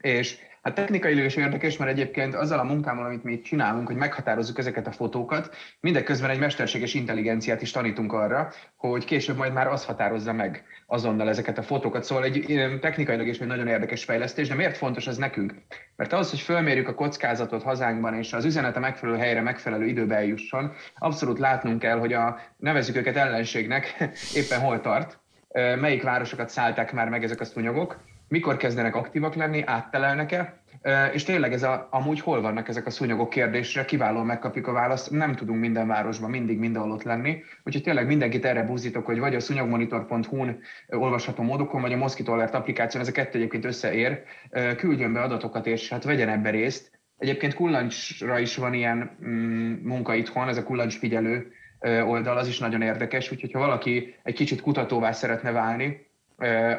és 0.01 0.38
Hát 0.62 0.74
technikailag 0.76 1.26
is 1.26 1.36
érdekes, 1.36 1.78
mert 1.78 1.91
egyébként 1.91 2.36
azzal 2.36 2.60
a 2.60 2.63
munkámmal, 2.63 3.06
amit 3.06 3.24
mi 3.24 3.41
csinálunk, 3.41 3.88
hogy 3.88 3.95
meghatározzuk 3.95 4.58
ezeket 4.58 4.88
a 4.88 4.91
fotókat, 4.91 5.56
mindeközben 5.80 6.30
egy 6.30 6.39
mesterséges 6.39 6.93
intelligenciát 6.93 7.62
is 7.62 7.72
tanítunk 7.72 8.13
arra, 8.13 8.52
hogy 8.76 9.06
később 9.06 9.38
majd 9.38 9.54
már 9.54 9.67
az 9.67 9.86
határozza 9.86 10.34
meg 10.34 10.63
azonnal 10.86 11.30
ezeket 11.30 11.58
a 11.58 11.63
fotókat. 11.63 12.04
Szóval 12.04 12.24
egy 12.24 12.78
technikailag 12.82 13.28
is 13.28 13.39
egy 13.39 13.48
nagyon 13.48 13.67
érdekes 13.67 14.04
fejlesztés, 14.04 14.48
de 14.48 14.56
miért 14.56 14.78
fontos 14.78 15.08
ez 15.08 15.17
nekünk? 15.17 15.54
Mert 15.95 16.13
az, 16.13 16.30
hogy 16.30 16.39
fölmérjük 16.39 16.88
a 16.88 16.95
kockázatot 16.95 17.63
hazánkban, 17.63 18.13
és 18.13 18.34
az 18.34 18.45
üzenet 18.45 18.76
a 18.76 18.80
megfelelő 18.80 19.17
helyre, 19.17 19.41
megfelelő 19.41 19.86
időbe 19.86 20.15
eljusson, 20.15 20.72
abszolút 20.98 21.39
látnunk 21.39 21.80
kell, 21.80 22.00
hogy 22.00 22.13
a 22.13 22.39
nevezük 22.58 22.95
őket 22.95 23.15
ellenségnek 23.15 23.95
éppen 24.39 24.60
hol 24.60 24.82
tart, 24.82 25.19
melyik 25.80 26.04
városokat 26.04 26.50
szállták 26.50 26.93
már 26.93 27.10
meg 27.10 27.24
ezek 27.24 27.39
a 27.39 27.45
szúnyogok, 27.45 27.98
mikor 28.30 28.58
kezdenek 28.58 28.96
aktívak 28.96 29.36
lenni, 29.36 29.63
áttelelnek-e, 29.65 30.62
és 31.13 31.24
tényleg 31.24 31.54
ez 31.54 31.63
a, 31.63 31.88
amúgy 31.92 32.20
hol 32.20 32.42
vannak 32.42 32.68
ezek 32.68 32.86
a 32.86 32.89
szúnyogok 32.89 33.30
kérdésre, 33.30 33.86
kiválóan 33.86 34.26
megkapjuk 34.26 34.68
a 34.68 34.72
választ, 34.72 35.12
nem 35.12 35.36
tudunk 35.36 35.60
minden 35.60 35.88
városban 35.88 36.30
mindig 36.30 36.60
mindenhol 36.60 36.92
ott 36.92 37.04
lenni, 37.04 37.44
úgyhogy 37.63 37.84
tényleg 37.84 38.08
mindenkit 38.08 38.46
erre 38.46 38.63
buzdítok, 38.63 39.06
hogy 39.06 39.19
vagy 39.19 39.36
a 39.36 39.40
szúnyogmonitor.hu-n 39.40 40.60
olvasható 40.88 41.44
módokon, 41.44 41.82
vagy 41.82 41.94
a 41.94 41.98
Mosquito 41.98 42.32
Alert 42.32 42.54
applikáción, 42.54 43.02
ez 43.02 43.08
a 43.08 43.12
kettő 43.12 43.38
egyébként 43.38 43.65
összeér, 43.65 44.23
küldjön 44.77 45.13
be 45.13 45.21
adatokat, 45.21 45.67
és 45.67 45.90
hát 45.90 46.04
vegyen 46.04 46.30
ebbe 46.30 46.50
részt. 46.50 47.00
Egyébként 47.17 47.54
kullancsra 47.54 48.40
is 48.40 48.56
van 48.56 48.73
ilyen 48.73 49.17
mm, 49.25 49.73
munka 49.84 50.15
itthon, 50.15 50.48
ez 50.48 50.58
a 50.58 50.63
kullancs 50.63 50.98
figyelő 50.98 51.52
oldal, 52.06 52.38
az 52.38 52.48
is 52.48 52.60
nagyon 52.60 52.82
érdekes, 52.82 53.32
úgyhogy 53.32 53.52
ha 53.52 53.60
valaki 53.60 54.15
egy 54.23 54.34
kicsit 54.34 54.62
kutatóvá 54.62 55.12
szeretne 55.12 55.52
válni, 55.52 56.08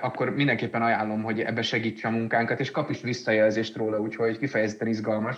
akkor 0.00 0.34
mindenképpen 0.34 0.82
ajánlom, 0.82 1.22
hogy 1.22 1.40
ebbe 1.40 1.62
segítse 1.62 2.08
a 2.08 2.11
munkánkat, 2.11 2.61
és 2.61 2.70
kap 2.70 2.90
is 2.90 3.00
visszajelzést 3.00 3.76
róla, 3.76 3.98
úgyhogy 3.98 4.38
kifejezetten 4.38 4.88
izgalmas. 4.88 5.36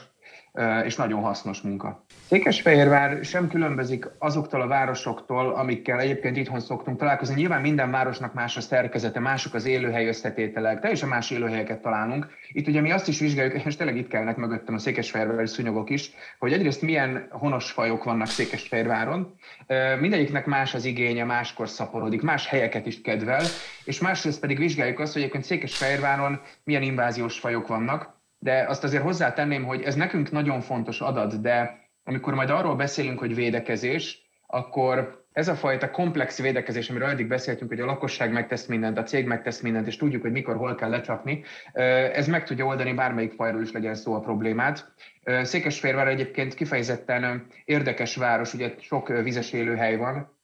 És 0.85 0.97
nagyon 0.97 1.21
hasznos 1.21 1.61
munka. 1.61 2.05
Székesfehérvár 2.29 3.25
sem 3.25 3.49
különbözik 3.49 4.09
azoktól 4.19 4.61
a 4.61 4.67
városoktól, 4.67 5.55
amikkel 5.55 6.01
egyébként 6.01 6.37
itthon 6.37 6.61
szoktunk 6.61 6.99
találkozni. 6.99 7.35
Nyilván 7.35 7.61
minden 7.61 7.91
városnak 7.91 8.35
más 8.35 8.57
a 8.57 8.61
szerkezete, 8.61 9.21
mások 9.21 9.55
az 9.55 9.67
élőhely 9.67 10.07
összetételek, 10.07 10.81
teljesen 10.81 11.09
más 11.09 11.31
élőhelyeket 11.31 11.83
találunk. 11.83 12.27
Itt 12.49 12.67
ugye 12.69 12.81
mi 12.81 12.91
azt 12.91 13.09
is 13.09 13.21
vizsgáljuk, 13.21 13.65
és 13.65 13.77
tényleg 13.77 13.97
itt 13.97 14.09
kellnek 14.09 14.37
mögöttem 14.37 14.75
a 14.75 14.79
székesfehérvári 14.79 15.47
szúnyogok 15.47 15.91
is, 15.91 16.11
hogy 16.39 16.53
egyrészt 16.53 16.83
milyen 16.83 17.27
honos 17.31 17.71
fajok 17.71 18.05
vannak 18.05 18.27
Székesfehérváron. 18.27 19.35
Mindegyiknek 20.01 20.47
más 20.47 20.75
az 20.75 20.85
igénye, 20.85 21.25
máskor 21.25 21.69
szaporodik, 21.69 22.23
más 22.23 22.49
helyeket 22.49 22.87
is 22.87 23.01
kedvel, 23.01 23.45
és 23.85 24.01
másrészt 24.01 24.41
pedig 24.41 24.59
vizsgáljuk 24.59 24.99
azt, 24.99 25.13
hogy 25.13 25.23
egyébként 25.23 25.45
Székesfehérváron 25.45 26.41
milyen 26.65 26.83
inváziós 26.83 27.39
fajok 27.39 27.67
vannak 27.67 28.21
de 28.43 28.65
azt 28.69 28.85
azért 28.85 29.03
hozzátenném, 29.03 29.65
hogy 29.65 29.83
ez 29.83 29.95
nekünk 29.95 30.31
nagyon 30.31 30.61
fontos 30.61 31.01
adat, 31.01 31.41
de 31.41 31.81
amikor 32.05 32.35
majd 32.35 32.51
arról 32.51 32.77
beszélünk, 32.77 33.19
hogy 33.19 33.35
védekezés, 33.35 34.31
akkor 34.47 35.25
ez 35.33 35.49
a 35.49 35.55
fajta 35.55 35.91
komplex 35.91 36.41
védekezés, 36.41 36.91
amiről 36.91 37.09
eddig 37.09 37.29
beszéltünk, 37.29 37.71
hogy 37.71 37.81
a 37.81 37.85
lakosság 37.85 38.33
megtesz 38.33 38.67
mindent, 38.67 38.99
a 38.99 39.03
cég 39.03 39.27
megtesz 39.27 39.61
mindent, 39.61 39.87
és 39.87 39.97
tudjuk, 39.97 40.23
hogy 40.23 40.33
mikor, 40.33 40.57
hol 40.57 40.75
kell 40.75 40.91
lecsapni, 40.91 41.45
ez 42.13 42.27
meg 42.27 42.45
tudja 42.45 42.65
oldani 42.65 42.93
bármelyik 42.93 43.33
fajról 43.33 43.63
is 43.63 43.73
legyen 43.73 43.95
szó 43.95 44.15
a 44.15 44.21
problémát. 44.21 44.93
Székesfehérvár 45.43 46.09
egyébként 46.09 46.55
kifejezetten 46.55 47.47
érdekes 47.65 48.17
város, 48.17 48.55
ugye 48.55 48.75
sok 48.79 49.09
vizes 49.09 49.53
élőhely 49.53 49.97
van, 49.97 50.39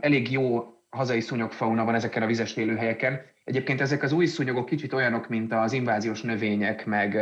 elég 0.00 0.30
jó 0.30 0.74
hazai 0.90 1.20
szúnyogfauna 1.20 1.84
van 1.84 1.94
ezeken 1.94 2.22
a 2.22 2.26
vizes 2.26 2.56
élőhelyeken, 2.56 3.20
Egyébként 3.50 3.80
ezek 3.80 4.02
az 4.02 4.12
új 4.12 4.26
szúnyogok 4.26 4.66
kicsit 4.66 4.92
olyanok, 4.92 5.28
mint 5.28 5.52
az 5.52 5.72
inváziós 5.72 6.22
növények, 6.22 6.86
meg, 6.86 7.14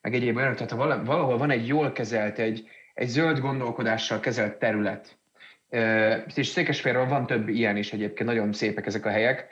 meg 0.00 0.14
egyéb 0.14 0.36
olyanok, 0.36 0.54
tehát 0.54 0.70
ha 0.70 1.04
valahol 1.04 1.38
van 1.38 1.50
egy 1.50 1.66
jól 1.66 1.92
kezelt, 1.92 2.38
egy, 2.38 2.68
egy 2.94 3.08
zöld 3.08 3.38
gondolkodással 3.38 4.20
kezelt 4.20 4.58
terület, 4.58 5.18
és 6.34 6.46
Székesfehérről 6.46 7.08
van 7.08 7.26
több 7.26 7.48
ilyen 7.48 7.76
is 7.76 7.92
egyébként, 7.92 8.28
nagyon 8.28 8.52
szépek 8.52 8.86
ezek 8.86 9.06
a 9.06 9.10
helyek. 9.10 9.46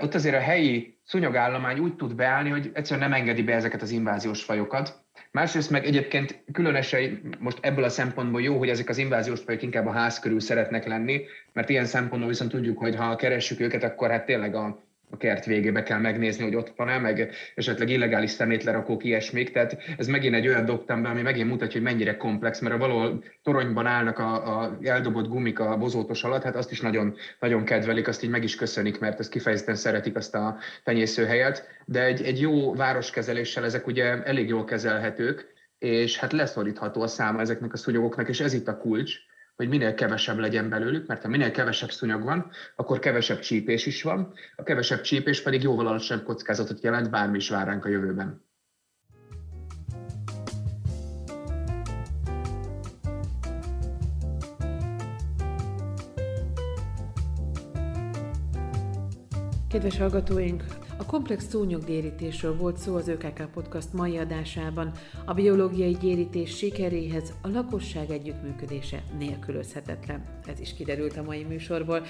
Ott 0.00 0.14
azért 0.14 0.34
a 0.34 0.40
helyi 0.40 0.98
szúnyogállomány 1.04 1.78
úgy 1.78 1.96
tud 1.96 2.14
beállni, 2.14 2.50
hogy 2.50 2.70
egyszerűen 2.74 3.08
nem 3.08 3.18
engedi 3.18 3.42
be 3.42 3.54
ezeket 3.54 3.82
az 3.82 3.90
inváziós 3.90 4.42
fajokat. 4.42 5.04
Másrészt 5.30 5.70
meg 5.70 5.84
egyébként 5.84 6.44
különösen 6.52 7.20
most 7.38 7.58
ebből 7.60 7.84
a 7.84 7.88
szempontból 7.88 8.42
jó, 8.42 8.58
hogy 8.58 8.68
ezek 8.68 8.88
az 8.88 8.98
inváziós 8.98 9.40
fajok 9.40 9.62
inkább 9.62 9.86
a 9.86 9.92
ház 9.92 10.18
körül 10.18 10.40
szeretnek 10.40 10.86
lenni, 10.86 11.20
mert 11.52 11.68
ilyen 11.68 11.84
szempontból 11.84 12.28
viszont 12.28 12.50
tudjuk, 12.50 12.78
hogy 12.78 12.96
ha 12.96 13.16
keressük 13.16 13.60
őket, 13.60 13.82
akkor 13.82 14.10
hát 14.10 14.26
tényleg 14.26 14.54
a 14.54 14.90
a 15.12 15.16
kert 15.16 15.44
végébe 15.44 15.82
kell 15.82 15.98
megnézni, 15.98 16.44
hogy 16.44 16.54
ott 16.54 16.72
van-e, 16.76 16.98
meg 16.98 17.30
esetleg 17.54 17.88
illegális 17.88 18.30
szemétlerakók, 18.30 19.04
ilyesmik. 19.04 19.52
Tehát 19.52 19.76
ez 19.96 20.06
megint 20.06 20.34
egy 20.34 20.48
olyan 20.48 20.64
dobtam 20.64 21.04
ami 21.04 21.22
megint 21.22 21.48
mutatja, 21.48 21.80
hogy 21.80 21.90
mennyire 21.90 22.16
komplex, 22.16 22.60
mert 22.60 22.74
a 22.74 22.78
valahol 22.78 23.24
toronyban 23.42 23.86
állnak 23.86 24.18
a, 24.18 24.60
a 24.60 24.78
eldobott 24.82 25.28
gumik 25.28 25.58
a 25.58 25.76
bozótos 25.76 26.24
alatt, 26.24 26.42
hát 26.42 26.56
azt 26.56 26.70
is 26.70 26.80
nagyon, 26.80 27.14
nagyon 27.40 27.64
kedvelik, 27.64 28.08
azt 28.08 28.22
így 28.22 28.30
meg 28.30 28.42
is 28.42 28.54
köszönik, 28.54 28.98
mert 28.98 29.20
ezt 29.20 29.30
kifejezetten 29.30 29.74
szeretik 29.74 30.16
azt 30.16 30.34
a 30.34 30.56
tenyészőhelyet. 30.84 31.66
De 31.84 32.04
egy, 32.04 32.22
egy 32.22 32.40
jó 32.40 32.74
városkezeléssel 32.74 33.64
ezek 33.64 33.86
ugye 33.86 34.22
elég 34.22 34.48
jól 34.48 34.64
kezelhetők, 34.64 35.52
és 35.78 36.18
hát 36.18 36.32
leszorítható 36.32 37.02
a 37.02 37.06
száma 37.06 37.40
ezeknek 37.40 37.72
a 37.72 37.76
szunyogoknak, 37.76 38.28
és 38.28 38.40
ez 38.40 38.52
itt 38.52 38.68
a 38.68 38.76
kulcs, 38.76 39.14
hogy 39.56 39.68
minél 39.68 39.94
kevesebb 39.94 40.38
legyen 40.38 40.68
belőlük, 40.68 41.06
mert 41.06 41.22
ha 41.22 41.28
minél 41.28 41.50
kevesebb 41.50 41.90
szúnyog 41.90 42.22
van, 42.22 42.50
akkor 42.76 42.98
kevesebb 42.98 43.38
csípés 43.38 43.86
is 43.86 44.02
van, 44.02 44.32
a 44.56 44.62
kevesebb 44.62 45.00
csípés 45.00 45.42
pedig 45.42 45.62
jóval 45.62 45.86
alacsonyabb 45.86 46.24
kockázatot 46.24 46.82
jelent, 46.82 47.10
bármi 47.10 47.36
is 47.36 47.48
vár 47.48 47.66
ránk 47.66 47.84
a 47.84 47.88
jövőben. 47.88 48.50
Kedves 59.68 59.98
hallgatóink, 59.98 60.64
a 61.02 61.06
komplex 61.06 61.44
szúnyoggyérítésről 61.48 62.56
volt 62.56 62.76
szó 62.76 62.96
az 62.96 63.08
ÖKK 63.08 63.48
Podcast 63.54 63.92
mai 63.92 64.18
adásában. 64.18 64.92
A 65.24 65.34
biológiai 65.34 65.96
gyérítés 66.00 66.56
sikeréhez 66.56 67.32
a 67.40 67.48
lakosság 67.48 68.10
együttműködése 68.10 69.02
nélkülözhetetlen. 69.18 70.24
Ez 70.46 70.60
is 70.60 70.74
kiderült 70.74 71.16
a 71.16 71.22
mai 71.22 71.44
műsorból. 71.44 72.02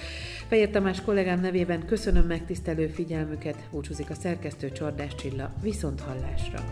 Fehér 0.49 0.71
Tamás 0.71 1.03
kollégám 1.03 1.41
nevében 1.41 1.87
köszönöm 1.87 2.27
megtisztelő 2.27 2.87
figyelmüket, 2.87 3.69
búcsúzik 3.71 4.11
a 4.11 4.15
szerkesztő 4.15 4.73
Csordás 4.73 5.15
Csilla, 5.15 5.53
viszont 5.63 6.01
hallásra. 6.01 6.65